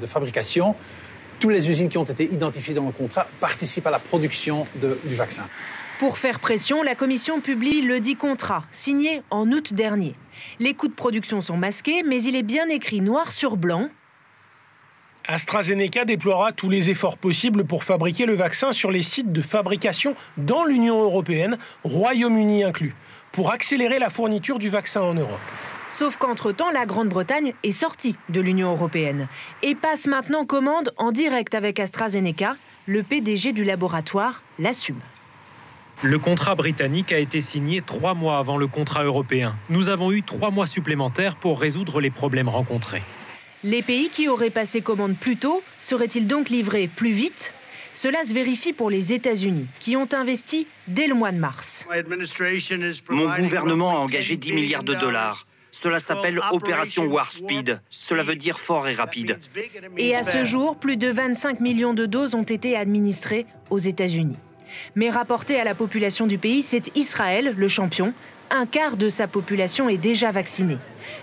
[0.00, 0.76] de fabrication.
[1.40, 4.66] Toutes les usines qui ont été identifiées dans le contrat participent à la production
[5.04, 5.42] du vaccin.
[5.98, 10.14] Pour faire pression, la Commission publie le dit contrat, signé en août dernier.
[10.60, 13.88] Les coûts de production sont masqués, mais il est bien écrit noir sur blanc.
[15.26, 20.14] AstraZeneca déploiera tous les efforts possibles pour fabriquer le vaccin sur les sites de fabrication
[20.36, 22.94] dans l'Union européenne, Royaume-Uni inclus,
[23.32, 25.40] pour accélérer la fourniture du vaccin en Europe.
[25.90, 29.28] Sauf qu'entre-temps, la Grande-Bretagne est sortie de l'Union européenne
[29.62, 32.56] et passe maintenant commande en direct avec AstraZeneca.
[32.86, 35.00] Le PDG du laboratoire l'assume.
[36.02, 39.56] Le contrat britannique a été signé trois mois avant le contrat européen.
[39.68, 43.02] Nous avons eu trois mois supplémentaires pour résoudre les problèmes rencontrés.
[43.64, 47.52] Les pays qui auraient passé commande plus tôt seraient-ils donc livrés plus vite?
[47.94, 51.84] Cela se vérifie pour les États-Unis, qui ont investi dès le mois de mars.
[53.10, 55.47] Mon gouvernement a engagé 10 milliards de dollars.
[55.80, 57.80] Cela s'appelle Opération Warp Speed.
[57.88, 59.38] Cela veut dire fort et rapide.
[59.96, 64.38] Et à ce jour, plus de 25 millions de doses ont été administrées aux États-Unis.
[64.96, 68.12] Mais rapporté à la population du pays, c'est Israël, le champion.
[68.50, 70.78] Un quart de sa population est déjà vaccinée.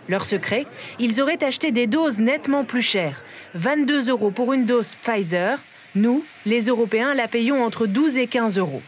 [0.08, 0.65] Leur secret
[1.00, 3.24] Ils auraient acheté des doses nettement plus chères.
[3.56, 5.60] 22 euros pour une dose Pfizer.
[5.96, 8.82] Nous, les Européens, la payons entre 12 et 15 euros.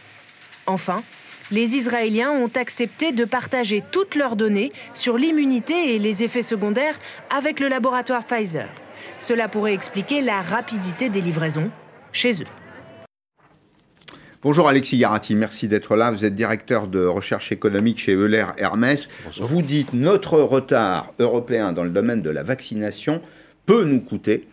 [0.64, 1.02] Enfin,
[1.50, 6.98] les Israéliens ont accepté de partager toutes leurs données sur l'immunité et les effets secondaires
[7.30, 8.68] avec le laboratoire Pfizer.
[9.18, 11.70] Cela pourrait expliquer la rapidité des livraisons
[12.12, 12.46] chez eux.
[14.40, 16.12] Bonjour Alexis Garati, merci d'être là.
[16.12, 19.08] Vous êtes directeur de recherche économique chez Euler Hermès.
[19.40, 23.20] Vous dites notre retard européen dans le domaine de la vaccination
[23.66, 24.46] peut nous coûter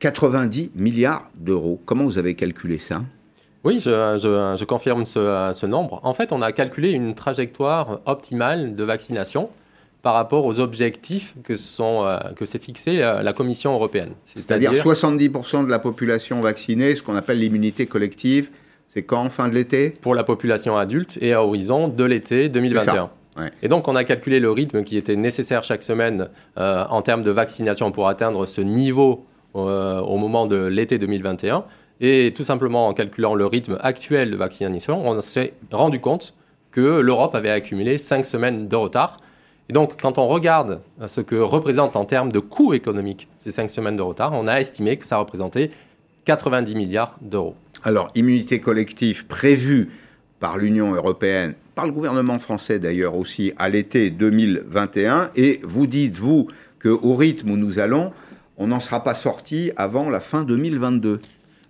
[0.00, 1.80] 90 milliards d'euros.
[1.84, 3.02] Comment vous avez calculé ça?
[3.64, 6.00] Oui, je, confirme ce, nombre.
[6.04, 9.50] En fait, on a calculé une trajectoire optimale de vaccination
[10.02, 14.12] par rapport aux objectifs que, sont, euh, que s'est fixé euh, la Commission européenne.
[14.24, 18.50] C'est-à-dire 70% de la population vaccinée, ce qu'on appelle l'immunité collective.
[18.88, 19.90] C'est quand Fin de l'été?
[19.90, 23.10] Pour la population adulte et à horizon de l'été 2021.
[23.62, 27.22] Et donc, on a calculé le rythme qui était nécessaire chaque semaine euh, en termes
[27.22, 31.64] de vaccination pour atteindre ce niveau au moment de l'été 2021.
[32.00, 36.34] Et tout simplement en calculant le rythme actuel de vaccination, on s'est rendu compte
[36.70, 39.18] que l'Europe avait accumulé 5 semaines de retard.
[39.68, 43.70] Et donc, quand on regarde ce que représente en termes de coût économique ces 5
[43.70, 45.70] semaines de retard, on a estimé que ça représentait
[46.24, 47.54] 90 milliards d'euros.
[47.82, 49.90] Alors, immunité collective prévue
[50.40, 55.30] par l'Union européenne, par le gouvernement français d'ailleurs aussi, à l'été 2021.
[55.34, 56.48] Et vous dites, vous,
[56.80, 58.12] qu'au rythme où nous allons,
[58.56, 61.20] on n'en sera pas sorti avant la fin 2022.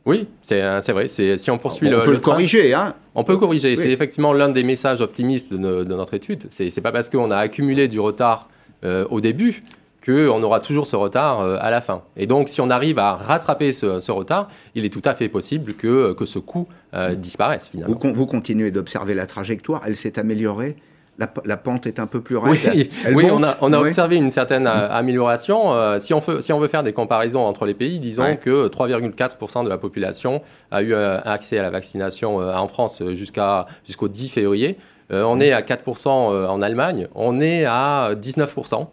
[0.08, 1.06] Oui, c'est euh, vrai.
[1.06, 3.76] Si on poursuit on peut le, corriger, hein On peut corriger.
[3.76, 6.46] C'est effectivement l'un des messages optimistes de, notre étude.
[6.48, 8.48] C'est pas parce qu'on a accumulé du retard
[8.84, 9.62] euh, au début
[10.02, 12.00] qu'on aura toujours ce retard euh, à la fin.
[12.16, 15.74] Et donc, si on arrive à rattraper ce, retard, il est tout à fait possible
[15.74, 16.66] que, que ce coût
[17.16, 18.00] disparaisse finalement.
[18.14, 19.82] vous continuez d'observer la trajectoire.
[19.84, 20.76] Elle s'est améliorée
[21.18, 22.88] la, pente est un peu plus raide.
[23.12, 25.72] Oui, on a, observé une certaine euh, amélioration.
[25.72, 28.68] Euh, si, on veut, si on veut faire des comparaisons entre les pays, disons que
[28.68, 34.28] 3,4% de la population a eu euh, accès à la vaccination en France jusqu'au 10
[34.28, 34.78] février.
[35.10, 38.86] on est à 4% en Allemagne, on est à 19%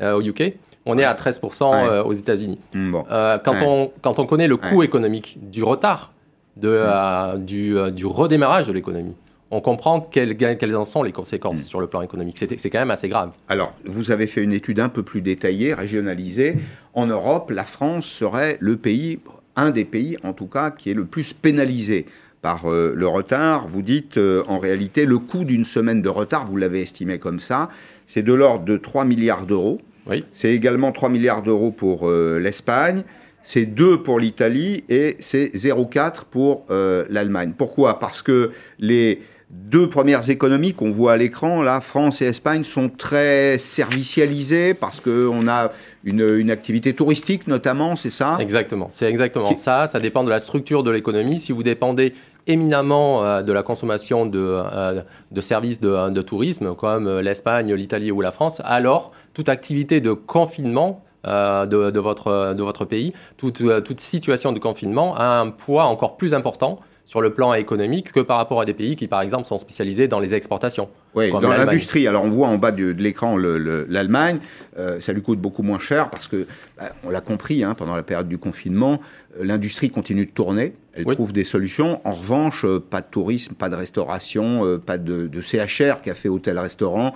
[0.00, 0.54] au UK.
[0.88, 2.60] On est à 13% aux États-Unis.
[2.72, 2.96] Mm,
[3.44, 6.12] quand, on, quand on connaît le coût économique du retard,
[6.56, 9.16] de, du, du redémarrage de l'économie,
[9.50, 12.36] on comprend quelles, quelles, en sont les conséquences sur le plan économique.
[12.38, 13.30] C'est quand même assez grave.
[13.48, 16.56] Alors, vous avez fait une étude un peu plus détaillée, régionalisée.
[16.94, 19.20] En Europe, la France serait le pays,
[19.54, 22.06] un des pays en tout cas, qui est le plus pénalisé
[22.42, 23.66] par euh, le retard.
[23.66, 27.40] Vous dites euh, en réalité le coût d'une semaine de retard, vous l'avez estimé comme
[27.40, 27.70] ça,
[28.06, 29.80] c'est de l'ordre de 3 milliards d'euros.
[30.08, 30.24] Oui.
[30.32, 33.02] C'est également 3 milliards d'euros pour euh, l'Espagne,
[33.42, 37.52] c'est 2 pour l'Italie et c'est 0,4 pour l'Allemagne.
[37.56, 38.00] Pourquoi?
[38.00, 42.88] Parce que les deux premières économies qu'on voit à l'écran, là, France et Espagne, sont
[42.88, 45.70] très servicialisées parce qu'on a
[46.04, 48.36] une, activité touristique notamment, c'est ça?
[48.40, 49.86] Exactement, c'est exactement ça.
[49.86, 51.38] Ça dépend de la structure de l'économie.
[51.38, 52.12] Si vous dépendez
[52.46, 55.02] éminemment euh, de la consommation de, euh,
[55.40, 61.02] services de, tourisme, comme euh, l'Espagne, l'Italie ou la France, alors toute activité de confinement
[61.24, 66.34] de, votre, de votre pays, toute, toute situation de confinement a un poids encore plus
[66.34, 69.58] important sur le plan économique que par rapport à des pays qui, par exemple, sont
[69.58, 70.88] spécialisés dans les exportations.
[71.14, 72.06] Oui, dans l'industrie.
[72.08, 74.40] Alors, on voit en bas de, l'écran l'Allemagne.
[74.76, 77.94] Euh, ça lui coûte beaucoup moins cher parce que, bah, on l'a compris, hein, pendant
[77.94, 79.00] la période du confinement,
[79.38, 80.74] euh, l'industrie continue de tourner.
[80.94, 82.00] Elle trouve des solutions.
[82.04, 86.58] En revanche, euh, pas de tourisme, pas de restauration, pas de, de, CHR, café, hôtel,
[86.58, 87.12] restaurant,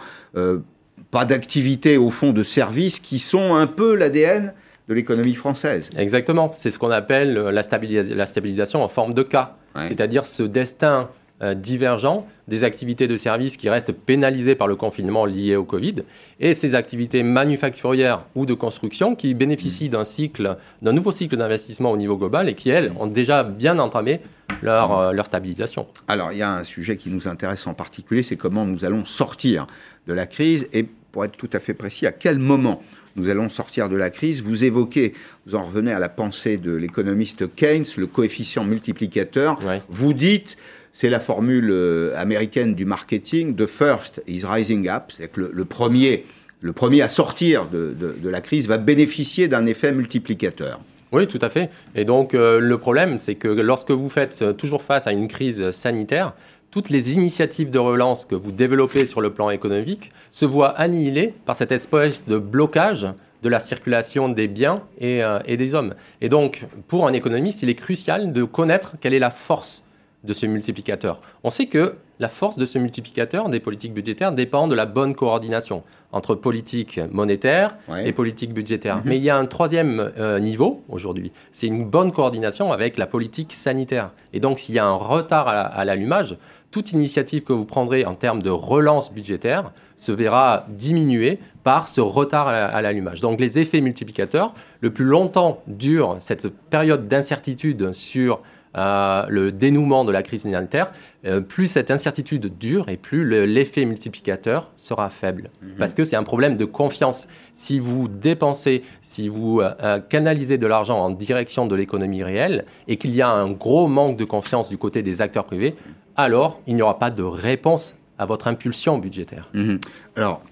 [1.10, 4.54] pas d'activité, au fond, de services qui sont un peu l'ADN
[4.88, 5.90] de l'économie française.
[5.96, 6.52] Exactement.
[6.54, 11.08] C'est ce qu'on appelle la, la stabilisation en forme de cas c'est-à-dire ce destin
[11.42, 15.94] euh, divergent des activités de services qui restent pénalisées par le confinement lié au Covid
[16.38, 21.92] et ces activités manufacturières ou de construction qui bénéficient d'un cycle, d'un nouveau cycle d'investissement
[21.92, 24.20] au niveau global et qui, elles, ont déjà bien entamé
[24.60, 25.86] leur, euh, leur stabilisation.
[26.08, 29.06] Alors, il y a un sujet qui nous intéresse en particulier, c'est comment nous allons
[29.06, 29.66] sortir
[30.06, 32.82] de la crise et, pour être tout à fait précis, à quel moment
[33.16, 34.42] nous allons sortir de la crise.
[34.42, 35.14] Vous évoquez,
[35.46, 39.58] vous en revenez à la pensée de l'économiste Keynes, le coefficient multiplicateur.
[39.88, 40.56] Vous dites,
[40.92, 45.64] c'est la formule euh, américaine du marketing, the first is rising up, c'est que le,
[45.64, 46.24] premier,
[46.60, 47.94] le premier à sortir de,
[48.24, 50.80] la crise va bénéficier d'un effet multiplicateur.
[51.12, 51.70] Oui, tout à fait.
[51.96, 55.70] Et donc, euh, le problème, c'est que lorsque vous faites toujours face à une crise
[55.72, 56.34] sanitaire,
[56.70, 61.34] toutes les initiatives de relance que vous développez sur le plan économique se voient annihilées
[61.44, 63.06] par cette espèce de blocage
[63.42, 65.94] de la circulation des biens et, euh, des hommes.
[66.20, 69.84] Et donc, pour un économiste, il est crucial de connaître quelle est la force
[70.24, 71.20] de ce multiplicateur.
[71.44, 75.14] On sait que la force de ce multiplicateur des politiques budgétaires dépend de la bonne
[75.14, 78.98] coordination entre politique monétaire et politique budgétaire.
[78.98, 79.02] Mhm.
[79.06, 83.06] Mais il y a un troisième euh, niveau aujourd'hui, c'est une bonne coordination avec la
[83.06, 84.10] politique sanitaire.
[84.34, 86.36] Et donc s'il y a un retard à l'allumage,
[86.70, 92.00] toute initiative que vous prendrez en termes de relance budgétaire se verra diminuée par ce
[92.00, 93.20] retard à l'allumage.
[93.20, 98.40] Donc les effets multiplicateurs, le plus longtemps dure cette période d'incertitude sur
[98.76, 100.92] euh, le dénouement de la crise sanitaire,
[101.24, 105.50] euh, plus cette incertitude dure et plus l'effet multiplicateur sera faible.
[105.60, 105.70] Mhm.
[105.78, 107.26] Parce que c'est un problème de confiance.
[107.52, 112.96] Si vous dépensez, si vous euh, canalisez de l'argent en direction de l'économie réelle et
[112.96, 115.74] qu'il y a un gros manque de confiance du côté des acteurs privés,
[116.14, 119.48] alors il n'y aura pas de réponse à votre impulsion budgétaire.
[119.54, 119.80] Mhm.
[120.14, 120.42] Alors,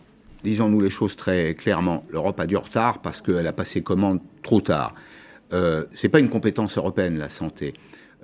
[0.42, 2.02] disons-nous les choses très clairement.
[2.10, 4.94] L'Europe a du retard parce qu'elle a passé commande trop tard.
[5.52, 7.74] Euh, Ce n'est pas une compétence européenne, la santé.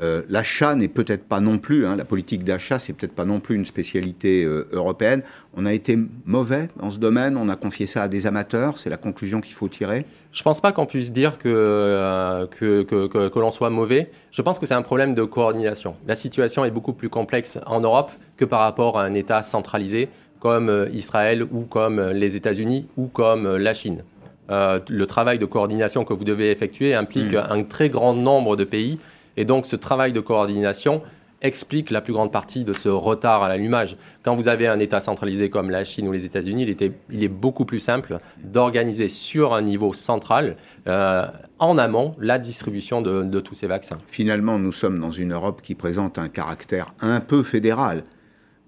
[0.03, 3.39] Euh, l'achat n'est peut-être pas non plus, hein, la politique d'achat, c'est peut-être pas non
[3.39, 5.23] plus une spécialité euh, européenne.
[5.57, 8.91] On a été mauvais dans ce domaine, on a confié ça à des amateurs, c'est
[8.91, 13.07] la conclusion qu'il faut tirer Je ne pense pas qu'on puisse dire euh, que, que,
[13.07, 14.11] que, que l'on soit mauvais.
[14.33, 15.95] Je pense que c'est un problème de coordination.
[16.09, 20.09] La situation est beaucoup plus complexe en Europe que par rapport à un État centralisé
[20.41, 24.03] comme Israël ou comme les États-Unis ou comme la Chine.
[24.51, 27.47] le travail de coordination que vous devez effectuer implique mmh.
[27.49, 28.99] un très grand nombre de pays
[29.37, 31.03] et donc ce travail de coordination
[31.45, 33.97] explique la plus grande partie de ce retard à l'allumage.
[34.23, 36.75] Quand vous avez un État centralisé comme la Chine ou les États-Unis,
[37.11, 40.57] il, est beaucoup plus simple d'organiser sur un niveau central,
[40.89, 41.27] euh,
[41.59, 43.99] en amont, la distribution de, tous ces vaccins.
[44.07, 48.05] Finalement, nous sommes dans une Europe qui présente un caractère un peu fédéral,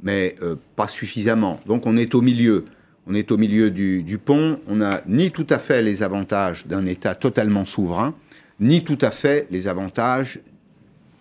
[0.02, 1.58] mais euh, pas suffisamment.
[1.66, 2.66] Donc on est au milieu.
[3.08, 4.58] On est au milieu du, du pont.
[4.68, 8.14] On n'a ni tout à fait les avantages d'un État totalement souverain,
[8.60, 10.40] ni tout à fait les avantages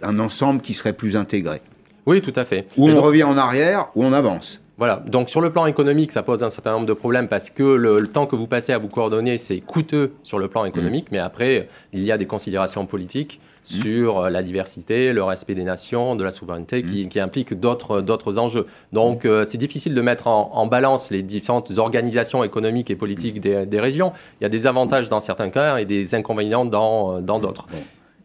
[0.01, 1.61] un ensemble qui serait plus intégré.
[2.05, 2.67] Oui, tout à fait.
[2.77, 4.61] Ou on revient en arrière, ou on avance.
[4.77, 7.63] Voilà, donc sur le plan économique, ça pose un certain nombre de problèmes parce que
[7.63, 11.17] le, temps que vous passez à vous coordonner, c'est coûteux sur le plan économique, mais
[11.17, 13.81] après, il y a des considérations politiques Mmh.
[13.81, 17.09] sur euh, la diversité, le respect des nations, de la souveraineté, qui, mmh.
[17.09, 18.67] qui impliquent d'autres enjeux.
[18.93, 23.65] Donc, euh, c'est difficile de mettre en, balance les différentes organisations économiques et politiques des,
[23.65, 24.13] des, régions.
[24.39, 27.67] Il y a des avantages dans certains cas et des inconvénients dans d'autres.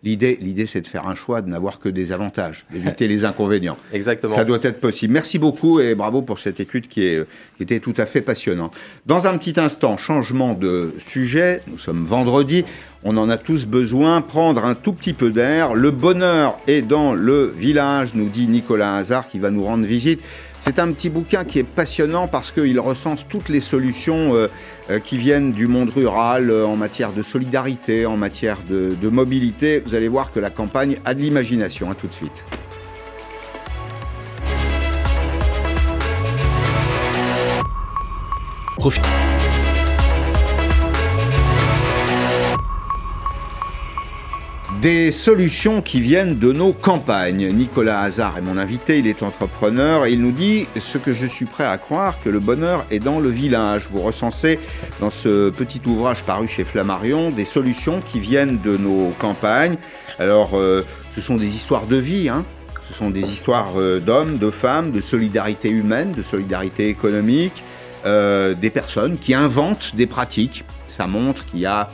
[0.03, 3.77] L'idée, l'idée, c'est de faire un choix, de n'avoir que des avantages, d'éviter les inconvénients.
[3.93, 4.35] Exactement.
[4.35, 5.13] Ça doit être possible.
[5.13, 7.27] Merci beaucoup et bravo pour cette étude qui, est,
[7.59, 8.75] qui était tout à fait passionnante.
[9.05, 11.61] Dans un petit instant, changement de sujet.
[11.67, 12.65] Nous sommes vendredi.
[13.05, 14.23] On en a tous besoin.
[14.23, 15.75] Prendre un tout petit peu d'air.
[15.75, 20.23] Le bonheur est dans le village, nous dit Nicolas Hazard qui va nous rendre visite.
[20.61, 24.49] C'est un petit bouquin qui est passionnant parce qu'il recense toutes les solutions euh,
[24.91, 29.83] euh, qui viennent du monde rural euh, en matière de solidarité, en matière de, mobilité.
[29.85, 31.91] Vous allez voir que la campagne a de l'imagination.
[31.91, 32.45] À tout de suite.
[44.81, 47.53] Des solutions qui viennent de nos campagnes.
[47.53, 51.27] Nicolas Hazard est mon invité, il est entrepreneur et il nous dit ce que je
[51.27, 53.89] suis prêt à croire que le bonheur est dans le village.
[53.93, 54.59] Vous recensez
[54.99, 59.77] dans ce petit ouvrage paru chez Flammarion des solutions qui viennent de nos campagnes.
[60.19, 60.83] Alors, euh,
[61.15, 62.43] ce sont des histoires de vie, hein.
[62.89, 67.63] ce sont des histoires euh, d'hommes, de femmes, de solidarité humaine, de solidarité économique,
[68.07, 70.65] euh, des personnes qui inventent des pratiques.
[70.89, 71.91] Ça montre qu'il y a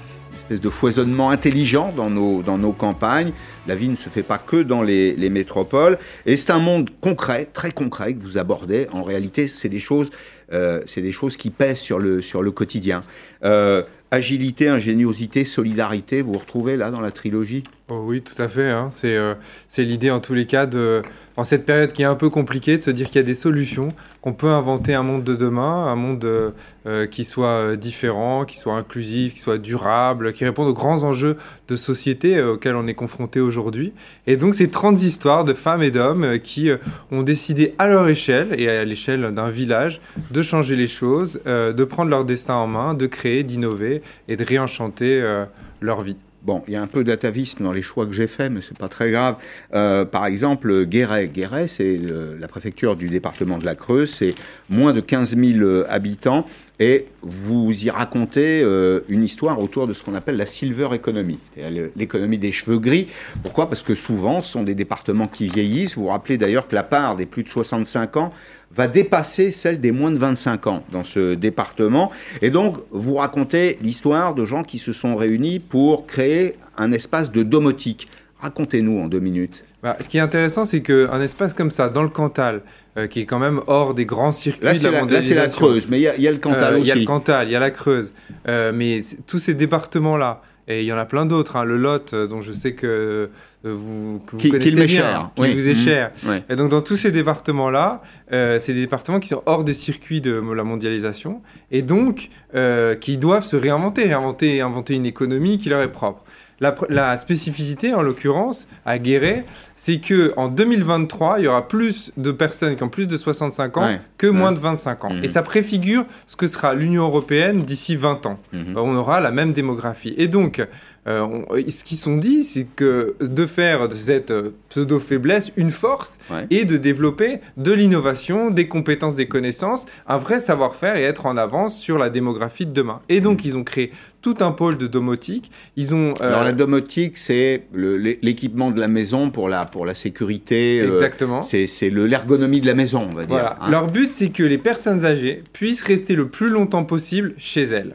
[0.51, 3.33] de foisonnement intelligent dans nos, dans nos campagnes.
[3.67, 5.99] La vie ne se fait pas que dans les, les métropoles.
[6.25, 8.87] Et c'est un monde concret, très concret, que vous abordez.
[8.93, 10.11] En réalité, c'est des choses,
[10.53, 13.05] euh, c'est des choses qui pèsent sur le, sur le quotidien.
[13.45, 17.65] Euh, agilité, ingéniosité, solidarité, vous, vous retrouvez là dans la trilogie?
[17.89, 18.71] Oh Oui, tout à fait.
[18.71, 18.89] Hein.
[18.91, 19.35] C'est euh,
[19.79, 21.03] l'idée en tous les cas de,
[21.37, 23.35] en cette période qui est un peu compliquée, de se dire qu'il y a des
[23.35, 23.89] solutions,
[24.23, 26.51] qu'on peut inventer un monde de demain, un monde euh,
[26.87, 31.37] euh, qui soit différent, qui soit inclusif, qui soit durable, qui réponde aux grands enjeux
[31.69, 33.93] de société auxquels on est confronté aujourd'hui.
[34.27, 36.71] Et donc ces 30 histoires de femmes et d'hommes qui
[37.11, 41.85] ont décidé à leur échelle et à l'échelle d'un village de changer les choses, de
[41.85, 45.45] prendre leur destin en main, de créer, d'innover et de réenchanter euh,
[45.81, 46.17] leur vie.
[46.47, 48.79] Bon, il y a un peu d'atavisme dans les choix que j'ai faits, mais c'est
[48.79, 49.35] pas très grave.
[49.75, 51.27] Euh, par exemple, Guéret.
[51.27, 54.33] Guéret, c'est euh, la préfecture du département de la Creuse, c'est
[54.71, 56.47] moins de 15 000 habitants,
[56.79, 58.63] et vous y racontez
[59.09, 63.09] une histoire autour de ce qu'on appelle la silver economy, c'est-à-dire l'économie des cheveux gris.
[63.43, 63.69] Pourquoi?
[63.69, 65.97] Parce que souvent, ce sont des départements qui vieillissent.
[65.97, 68.33] Vous vous rappelez d'ailleurs que la part des plus de 65 ans
[68.75, 72.11] va dépasser celle des moins de 25 ans dans ce département.
[72.43, 77.33] Et donc, vous racontez l'histoire de gens qui se sont réunis pour créer un espace
[77.33, 78.09] de domotique.
[78.41, 79.65] Racontez-nous en deux minutes.
[79.83, 82.63] Bah, ce qui est intéressant, c'est qu'un espace comme ça, dans le Cantal,
[82.99, 85.49] euh, qui est quand même hors des grands circuits là, de la, Là, c'est la
[85.49, 86.83] Creuse, mais il y, a le Cantal aussi.
[86.83, 88.13] Euh, il y a le Cantal, il y a la Creuse.
[88.49, 92.15] Euh, mais tous ces départements-là, et il y en a plein d'autres, hein, le Lot,
[92.15, 93.31] dont je sais que
[93.67, 95.31] euh, vous, que vous connaissez bien, cher.
[95.35, 95.77] qui vous est mmh.
[95.77, 96.11] cher.
[96.49, 98.03] Et donc dans tous ces départements-là,
[98.33, 102.95] euh, c'est des départements qui sont hors des circuits de la mondialisation et donc euh,
[102.95, 106.25] qui doivent se réinventer, réinventer, inventer une économie qui leur est propre.
[106.61, 109.45] La, spécificité, en l'occurrence, à Guéret,
[109.75, 113.77] c'est que en 2023, il y aura plus de personnes qui ont plus de 65
[113.77, 115.09] ans que moins de 25 ans.
[115.23, 115.33] Et mmh.
[115.33, 118.39] ça préfigure ce que sera l'Union européenne d'ici 20 ans.
[118.53, 118.59] Mmh.
[118.77, 120.15] On aura la même démographie.
[120.17, 120.67] Et donc,
[121.07, 126.19] euh, ce qu'ils sont dit, c'est que de faire de cette euh, pseudo-faiblesse une force
[126.51, 131.37] et de développer de l'innovation, des compétences, des connaissances, un vrai savoir-faire et être en
[131.37, 133.01] avance sur la démographie de demain.
[133.09, 133.47] Et donc, mm.
[133.47, 135.53] ils ont créé tout un pôle de domotique.
[135.77, 139.95] Ils ont, euh, Alors, la domotique, c'est l'équipement de la maison pour la, pour la
[139.95, 140.79] sécurité.
[140.79, 141.45] Exactement.
[141.45, 143.55] c'est l'ergonomie de la maison, on va dire.
[143.61, 143.71] Hein.
[143.71, 147.95] Leur but, c'est que les personnes âgées puissent rester le plus longtemps possible chez elles.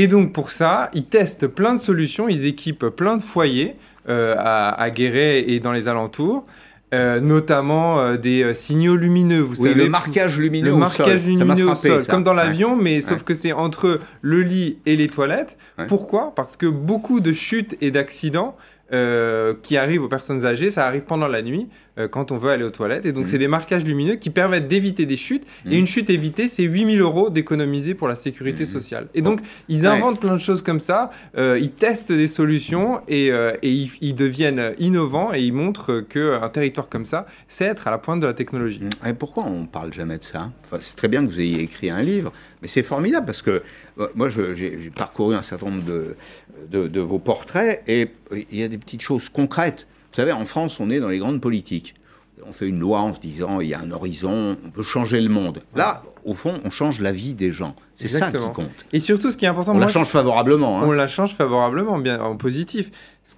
[0.00, 3.74] Et donc pour ça, ils testent plein de solutions, ils équipent plein de foyers
[4.08, 6.46] euh, à, Guéret et dans les alentours.
[6.94, 11.30] Euh, notamment euh, des signaux lumineux, vous oui, le marquage lumineux le au marquage sol.
[11.30, 15.08] lumineux au sol, comme dans l'avion, mais sauf que c'est entre le lit et les
[15.08, 15.58] toilettes.
[15.88, 16.32] Pourquoi?
[16.36, 18.56] Parce que beaucoup de chutes et d'accidents
[18.90, 21.68] euh, qui arrivent aux personnes âgées, ça arrive pendant la nuit
[21.98, 23.04] euh, quand on veut aller aux toilettes.
[23.04, 23.28] Et donc, mmh.
[23.28, 25.44] c'est des marquages lumineux qui permettent d'éviter des chutes.
[25.66, 25.80] Et mmh.
[25.80, 28.66] une chute évitée, c'est 8000 euros d'économiser pour la sécurité mmh.
[28.66, 29.08] sociale.
[29.12, 31.10] Et donc, ils inventent plein de choses comme ça.
[31.36, 36.88] Euh, ils testent des solutions et, et ils, deviennent innovants et ils montrent qu'un territoire
[36.88, 38.80] comme ça, c'est être à la pointe de la technologie.
[39.06, 40.50] Et pourquoi on parle jamais de ça?
[40.64, 42.32] Enfin, C'est très bien que vous ayez écrit un livre,
[42.62, 43.62] mais c'est formidable parce que
[44.14, 46.16] moi, j'ai parcouru un certain nombre de,
[46.70, 49.86] de, vos portraits et il y a des petites choses concrètes.
[50.10, 51.94] Vous savez, en France, on est dans les grandes politiques.
[52.46, 55.20] on fait une loi en se disant il y a un horizon, on veut changer
[55.20, 55.62] le monde.
[55.74, 57.74] Là, au fond, on change la vie des gens.
[57.96, 58.68] C'est ça qui compte.
[58.92, 60.80] Et surtout, ce qui est important, on la change favorablement.
[60.80, 60.84] Hein.
[60.86, 62.90] On la change favorablement, bien en positif.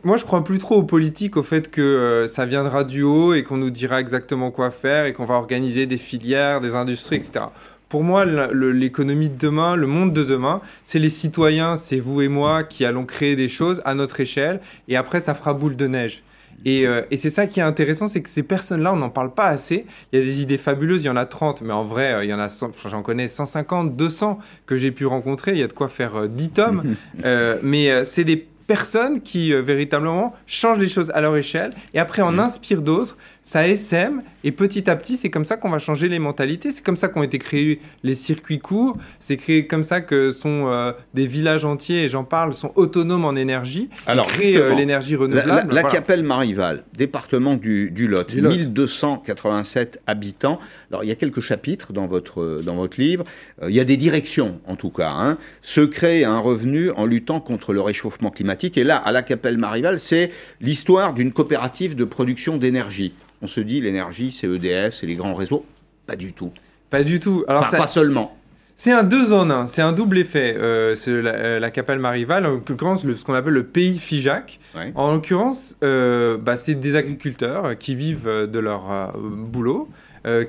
[0.05, 3.35] Moi, je crois plus trop aux politiques, au fait que euh, ça viendra du haut
[3.35, 7.16] et qu'on nous dira exactement quoi faire et qu'on va organiser des filières, des industries,
[7.16, 7.47] etc.
[7.91, 12.28] Pour moi, l'économie de demain, le monde de demain, c'est les citoyens, c'est vous et
[12.28, 15.86] moi qui allons créer des choses à notre échelle et après, ça fera boule de
[15.88, 16.22] neige.
[16.66, 19.47] Euh, et, c'est ça qui est intéressant, c'est que ces personnes-là, on n'en parle pas
[19.47, 19.86] assez.
[20.12, 22.24] Il y a des idées fabuleuses, il y en a 30, mais en vrai, euh,
[22.24, 22.49] il y en a,
[22.86, 25.53] j'en connais 150, 200 que j'ai pu rencontrer.
[25.53, 26.97] Il y a de quoi faire 10 euh, tomes.
[27.62, 32.38] mais c'est des personnes qui véritablement changent les choses à leur échelle et après en
[32.38, 36.18] inspirent d'autres ça SM et petit à petit, c'est comme ça qu'on va changer les
[36.18, 36.72] mentalités.
[36.72, 38.97] C'est comme ça qu'ont été créés les circuits courts.
[39.18, 43.24] C'est créé comme ça que sont euh, des villages entiers, et j'en parle, sont autonomes
[43.24, 43.91] en énergie.
[44.07, 45.74] Alors, créent euh, l'énergie renouvelable.
[45.74, 50.59] La, Capelle Marival, département du, Lot, 1287 habitants.
[50.91, 53.24] Alors, il y a quelques chapitres dans votre, dans votre livre.
[53.62, 55.11] Euh, il y a des directions, en tout cas.
[55.11, 55.38] Hein.
[55.61, 58.78] Se créer un revenu en luttant contre le réchauffement climatique.
[58.78, 60.30] Et là, à la Capelle Marival, c'est
[60.61, 63.12] l'histoire d'une coopérative de production d'énergie
[63.43, 65.64] on se dit l'énergie, c'est EDF, c'est les grands réseaux.
[66.07, 66.53] Pas du tout.
[66.91, 67.45] Pas du tout.
[67.49, 68.36] Alors pas seulement.
[68.74, 70.55] C'est un deux en un, c'est un double effet.
[70.57, 74.59] Euh, la, euh, la, Capelle Marival, en l'occurrence, ce qu'on appelle le pays Figeac.
[74.95, 79.91] En l'occurrence, euh, bah, c'est des agriculteurs qui vivent de leur boulot.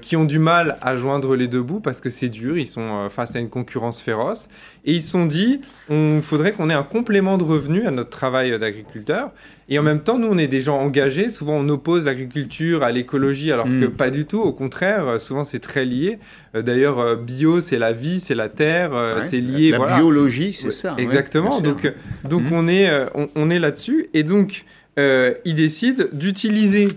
[0.02, 3.08] Qui ont du mal à joindre les deux bouts parce que c'est dur, ils sont
[3.10, 4.50] face à une concurrence féroce.
[4.84, 8.10] Et ils se sont dit, il faudrait qu'on ait un complément de revenus à notre
[8.10, 9.32] travail d'agriculteur.
[9.72, 11.30] Et en même temps, nous, on est des gens engagés.
[11.30, 13.92] Souvent, on oppose l'agriculture à l'écologie, alors que mm.
[13.92, 14.42] pas du tout.
[14.42, 16.20] Au contraire, euh, souvent, c'est très lié.
[16.56, 18.92] Euh, d'ailleurs, euh, bio, c'est la vie, c'est la terre,
[19.22, 19.72] c'est lié.
[19.72, 20.94] La biologie, c'est ça.
[20.98, 21.62] Exactement.
[21.62, 21.90] donc,
[22.26, 22.54] donc mm.
[22.54, 22.90] on est,
[23.36, 24.10] on, est là-dessus.
[24.14, 24.66] Et donc,
[24.98, 26.90] ils décident d'utiliser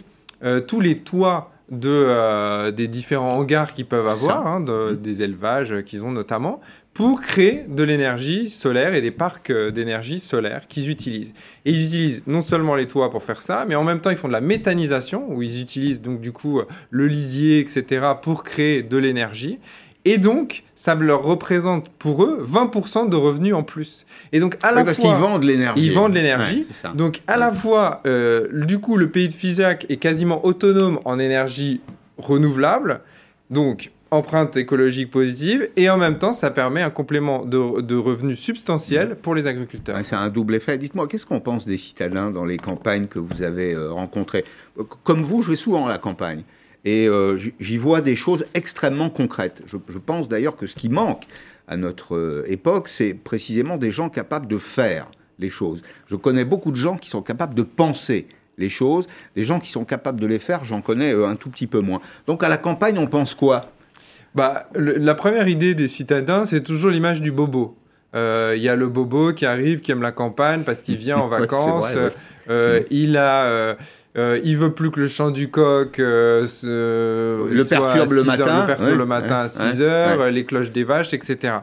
[0.67, 4.97] tous les toits de, des différents hangars qu'ils peuvent avoir, hein, mm.
[4.97, 6.61] des élevages qu'ils ont notamment,
[6.95, 11.35] pour créer de l'énergie solaire et des parcs euh, d'énergie solaire qu'ils utilisent.
[11.65, 14.17] Et ils utilisent non seulement les toits pour faire ça, mais en même temps ils
[14.17, 18.45] font de la méthanisation, où ils utilisent donc du coup euh, le lisier, etc., pour
[18.45, 19.59] créer de l'énergie.
[20.05, 24.05] Et donc, ça leur représente pour eux 20% de revenus en plus.
[24.33, 25.11] Et donc, à la parce fois.
[25.11, 25.87] qu'ils vendent l'énergie.
[25.87, 26.67] Ils vendent l'énergie.
[26.95, 31.19] donc, à la fois, euh, du coup, le pays de Figeac est quasiment autonome en
[31.19, 31.81] énergie
[32.19, 33.01] renouvelable.
[33.51, 39.17] Donc, empreinte écologique positive et en même temps ça permet un complément de, revenus substantiel
[39.17, 39.99] pour les agriculteurs.
[40.05, 40.79] c'est un double effet.
[40.79, 44.45] Dites-moi, qu'est-ce qu'on pense des citadins dans les campagnes que vous avez euh, rencontrées?
[45.03, 46.43] Comme vous, je vais souvent à la campagne
[46.85, 49.63] et euh, j'y vois des choses extrêmement concrètes.
[49.67, 51.25] Je, pense d'ailleurs que ce qui manque
[51.67, 55.83] à notre euh, époque, c'est précisément des gens capables de faire les choses.
[56.07, 58.27] Je connais beaucoup de gens qui sont capables de penser
[58.59, 61.67] les choses, des gens qui sont capables de les faire, j'en connais un tout petit
[61.67, 62.01] peu moins.
[62.27, 63.73] Donc à la campagne, on pense quoi?
[64.35, 67.77] Bah, la première idée des citadins, c'est toujours l'image du bobo.
[68.15, 71.19] Il euh, y a le bobo qui arrive, qui aime la campagne parce qu'il vient
[71.19, 71.97] en vacances.
[72.49, 73.75] Euh, il a, euh,
[74.17, 76.47] il veut plus que le chant du coq le,
[77.69, 81.55] perturbe le, matin, le perturbe le matin à 6 heures, les cloches des vaches, etc.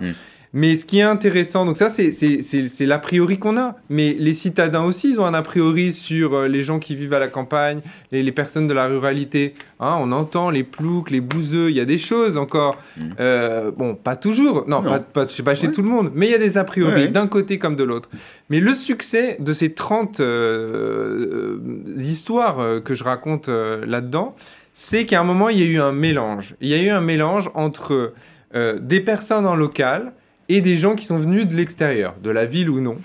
[0.54, 4.84] Mais ce qui est intéressant, donc ça c'est l'a priori qu'on a, mais les citadins
[4.84, 7.80] aussi, ils ont un a priori sur euh, les gens qui vivent à la campagne,
[8.12, 9.54] les, les personnes de la ruralité.
[9.80, 12.78] Hein, on entend les ploucs, les bouseux, il y a des choses encore.
[12.98, 13.02] Mm.
[13.22, 16.32] Euh, bon, pas toujours, non, Pas, pas, sais pas chez tout le monde, mais il
[16.32, 18.10] y a des a priori d'un côté comme de l'autre.
[18.50, 21.60] Mais le succès de ces 30 euh,
[21.96, 24.36] histoires que je raconte là-dedans,
[24.74, 26.56] c'est qu'à un moment, il y a eu un mélange.
[26.60, 28.14] Il y a eu un mélange entre
[28.54, 30.12] des personnes en local,
[30.56, 32.98] et des gens qui sont venus de l'extérieur, de la ville ou non.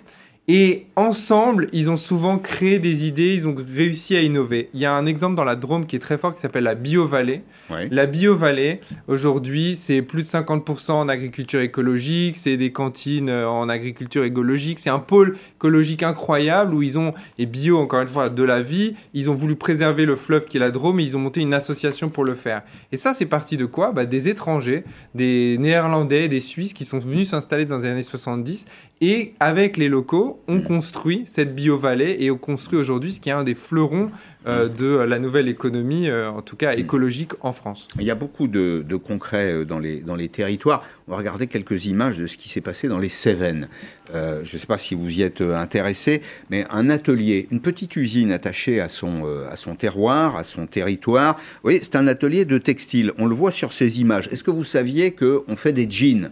[0.48, 4.70] Et ensemble, ils ont souvent créé des idées, ils ont réussi à innover.
[4.74, 6.76] Il y a un exemple dans la Drôme qui est très fort qui s'appelle la
[6.76, 7.42] Bio-Vallée.
[7.90, 13.68] La Bio-Vallée, aujourd'hui, c'est plus de 50% en agriculture écologique, c'est des cantines euh, en
[13.68, 18.28] agriculture écologique, c'est un pôle écologique incroyable où ils ont, et bio encore une fois,
[18.28, 21.16] de la vie, ils ont voulu préserver le fleuve qui est la Drôme et ils
[21.16, 22.62] ont monté une association pour le faire.
[22.92, 23.90] Et ça, c'est parti de quoi?
[23.90, 24.84] Bah, Des étrangers,
[25.16, 28.66] des Néerlandais, des Suisses qui sont venus s'installer dans les années 70
[29.00, 30.62] et avec les locaux, on mm.
[30.64, 34.10] construit cette bio-vallée et on construit aujourd'hui ce qui est un des fleurons
[34.46, 34.74] euh, mm.
[34.74, 36.78] de la nouvelle économie, euh, en tout cas mm.
[36.78, 37.88] écologique en France.
[37.98, 40.84] Il y a beaucoup de, concret euh, dans les, dans les territoires.
[41.08, 43.68] On va regarder quelques images de ce qui s'est passé dans les Cévennes.
[44.12, 46.20] je ne sais pas si vous y êtes intéressé,
[46.50, 51.38] mais un atelier, une petite usine attachée à son, à son terroir, à son territoire.
[51.62, 53.12] Oui, c'est un atelier de textile.
[53.18, 54.28] On le voit sur ces images.
[54.32, 56.30] Est-ce que vous saviez qu'on fait des jeans?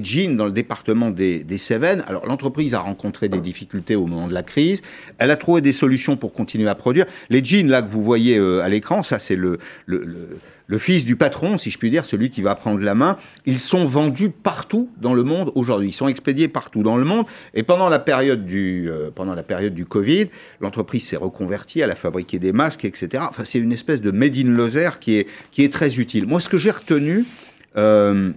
[0.00, 2.02] Des jeans dans le département des, Cévennes.
[2.06, 4.82] Alors l'entreprise a rencontré des difficultés au moment de la crise.
[5.18, 7.06] Elle a trouvé des solutions pour continuer à produire.
[7.30, 11.16] Les jeans là que vous voyez à l'écran, ça c'est le, le le fils du
[11.16, 14.88] patron, si je puis dire, celui qui va prendre la main, ils sont vendus partout
[14.96, 15.88] dans le monde aujourd'hui.
[15.88, 17.26] Ils sont expédiés partout dans le monde.
[17.52, 20.28] Et pendant la période du, euh, pendant la période du Covid,
[20.60, 23.24] l'entreprise s'est reconvertie, elle a fabriqué des masques, etc.
[23.28, 26.26] Enfin, c'est une espèce de made in Lozère qui est, qui est très utile.
[26.26, 27.24] Moi, ce que j'ai retenu,
[27.76, 28.30] euh,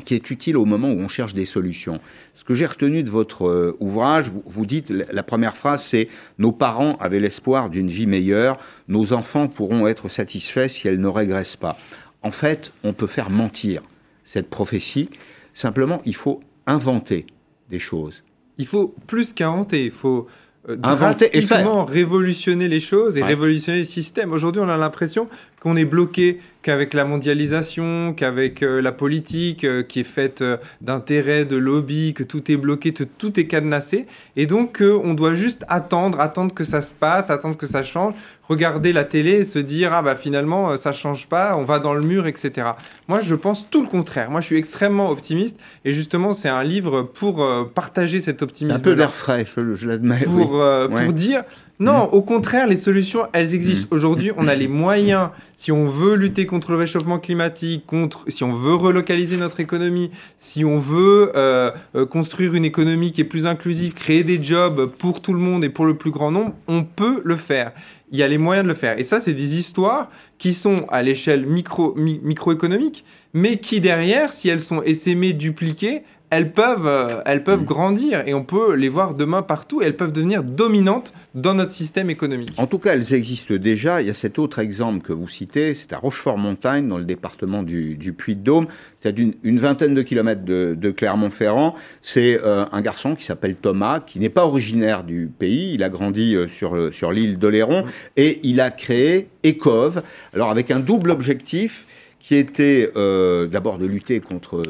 [0.00, 2.00] qui est utile au moment où on cherche des solutions.
[2.34, 6.52] Ce que j'ai retenu de votre euh, ouvrage, vous, dites, la première phrase, c'est Nos
[6.52, 11.56] parents avaient l'espoir d'une vie meilleure, nos enfants pourront être satisfaits si elles ne régressent
[11.56, 11.78] pas.
[12.22, 13.82] En fait, on peut faire mentir
[14.24, 15.08] cette prophétie,
[15.54, 17.26] simplement il faut inventer
[17.70, 18.22] des choses.
[18.58, 20.26] Il faut plus qu'inventer, il faut
[20.68, 24.32] euh, drastiquement révolutionner les choses et révolutionner le système.
[24.32, 25.28] Aujourd'hui, on a l'impression
[25.60, 30.58] qu'on est bloqué qu'avec la mondialisation, qu'avec euh, la politique euh, qui est faite euh,
[30.80, 34.06] d'intérêts, de lobby, que tout est bloqué, que tout est cadenassé.
[34.36, 38.14] Et donc, on doit juste attendre, attendre que ça se passe, attendre que ça change,
[38.48, 41.94] regarder la télé et se dire, ah bah finalement, ça change pas, on va dans
[41.94, 42.72] le mur, etc.
[43.08, 44.30] Moi, je pense tout le contraire.
[44.30, 45.58] Moi, je suis extrêmement optimiste.
[45.84, 48.76] Et justement, c'est un livre pour partager cet optimisme.
[48.76, 50.20] Un peu d'air frais, je, l'admets.
[50.20, 51.44] Pour, pour dire,
[51.80, 52.08] non, mm.
[52.12, 53.88] au contraire, les solutions, elles existent.
[53.90, 53.94] Mm.
[53.94, 58.44] Aujourd'hui, on a les moyens, si on veut lutter contre le réchauffement climatique, contre, si
[58.44, 63.24] on veut relocaliser notre économie, si on veut euh, euh, construire une économie qui est
[63.24, 66.54] plus inclusive, créer des jobs pour tout le monde et pour le plus grand nombre,
[66.68, 67.72] on peut le faire.
[68.12, 68.98] Il y a les moyens de le faire.
[68.98, 74.48] Et ça, c'est des histoires qui sont à l'échelle micro, microéconomique, mais qui derrière, si
[74.48, 77.66] elles sont essaimées, dupliquées, elles peuvent, euh, elles peuvent mm.
[77.66, 81.72] grandir et on peut les voir demain partout et elles peuvent devenir dominantes dans notre
[81.72, 82.54] système économique.
[82.56, 84.00] En tout cas, elles existent déjà.
[84.00, 87.62] Il y a cet autre exemple que vous citez, c'est à Rochefort-Montagne, dans le département
[87.64, 88.68] du, Puy-de-Dôme.
[89.00, 91.74] C'est à une, vingtaine de kilomètres de, Clermont-Ferrand.
[92.00, 95.74] C'est euh, un garçon qui s'appelle Thomas, qui n'est pas originaire du pays.
[95.74, 97.84] Il a grandi euh, sur, sur l'île d'Oléron
[98.16, 100.02] et il a créé Ecove.
[100.32, 101.86] Alors avec un double objectif
[102.18, 104.62] qui était d'abord de lutter contre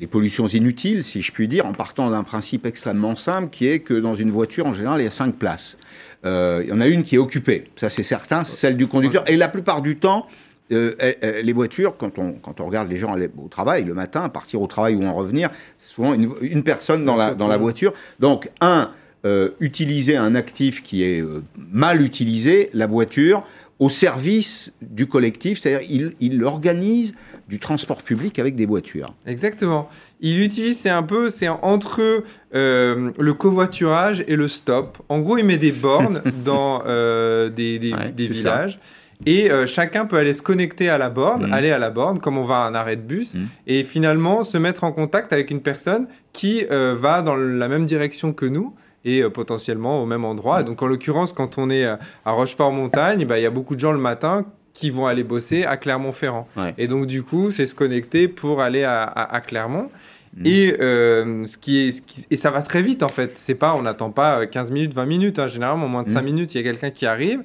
[0.00, 3.80] les pollutions inutiles, si je puis dire, en partant d'un principe extrêmement simple qui est
[3.80, 5.76] que dans une voiture, en général, il y a cinq places.
[6.24, 8.86] Euh, il y en a une qui est occupée, ça c'est certain, c'est celle du
[8.86, 9.24] conducteur.
[9.28, 10.26] Et la plupart du temps,
[10.72, 10.94] euh,
[11.42, 14.62] les voitures, quand on, quand on regarde les gens aller au travail le matin, partir
[14.62, 17.92] au travail ou en revenir, c'est souvent une, personne dans la, dans la voiture.
[18.20, 18.92] Donc, un,
[19.26, 21.22] euh, utiliser un actif qui est
[21.56, 23.44] mal utilisé, la voiture,
[23.78, 27.14] au service du collectif, c'est-à-dire il, il organise
[27.50, 29.12] du transport public avec des voitures.
[29.26, 29.90] Exactement.
[30.20, 32.22] Il utilise, c'est un peu, c'est entre
[32.54, 34.98] euh, le covoiturage et le stop.
[35.08, 38.78] En gros, il met des bornes dans euh, des, des, villages.
[39.26, 41.52] Et euh, chacun peut aller se connecter à la borne, mm.
[41.52, 43.40] aller à la borne, comme on va à un arrêt de bus, mm.
[43.66, 48.32] et finalement se mettre en contact avec une personne qui va dans la même direction
[48.32, 48.74] que nous
[49.04, 50.62] et potentiellement au même endroit.
[50.62, 53.92] donc en l'occurrence, quand on est à Rochefort-Montagne, bah, il y a beaucoup de gens
[53.92, 54.46] le matin
[54.80, 56.48] qui vont aller bosser à Clermont-Ferrand.
[56.78, 59.90] Et donc, du coup, c'est se connecter pour aller à, Clermont.
[60.36, 60.46] Mm.
[60.46, 63.32] Et, euh, ce qui est, et ça va très vite en fait.
[63.34, 65.38] C'est pas, on n'attend pas 15 minutes, 20 minutes.
[65.38, 65.48] Hein.
[65.48, 66.24] Généralement, en moins de 5 mm.
[66.24, 67.42] minutes, il y a quelqu'un qui arrive.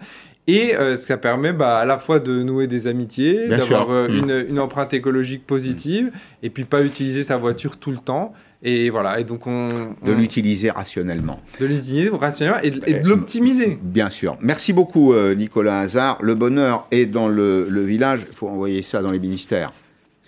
[0.47, 4.15] Et euh, ça permet bah, à la fois de nouer des amitiés, d'avoir euh, mm.
[4.15, 6.11] une, une, empreinte écologique positive,
[6.43, 8.33] et puis pas utiliser sa voiture tout le temps.
[8.63, 9.69] Et voilà, et donc on...
[10.03, 11.39] De l'utiliser rationnellement.
[11.59, 13.77] De l'utiliser rationnellement et de, l'optimiser.
[13.81, 14.37] Bien sûr.
[14.41, 16.17] Merci beaucoup euh, Nicolas Hazard.
[16.21, 19.71] Le bonheur est dans le, le village, il faut envoyer ça dans les ministères.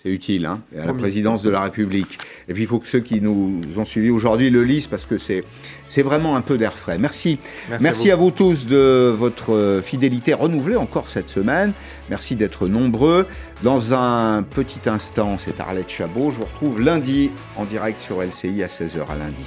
[0.00, 2.18] C'est utile, hein, à la présidence de la République.
[2.48, 5.18] Et puis il faut que ceux qui nous ont suivis aujourd'hui le lisent parce que
[5.18, 5.42] c'est,
[5.88, 6.98] c'est vraiment un peu d'air frais.
[6.98, 7.38] Merci.
[7.80, 8.30] Merci, à, vous.
[8.30, 11.72] tous de votre fidélité renouvelée encore cette semaine.
[12.10, 13.26] Merci d'être nombreux.
[13.62, 16.30] Dans un petit instant, c'est Arlette Chabot.
[16.30, 19.46] Je vous retrouve lundi en direct sur LCI à 16h à lundi.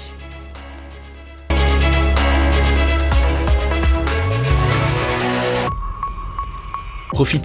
[7.13, 7.39] Profitez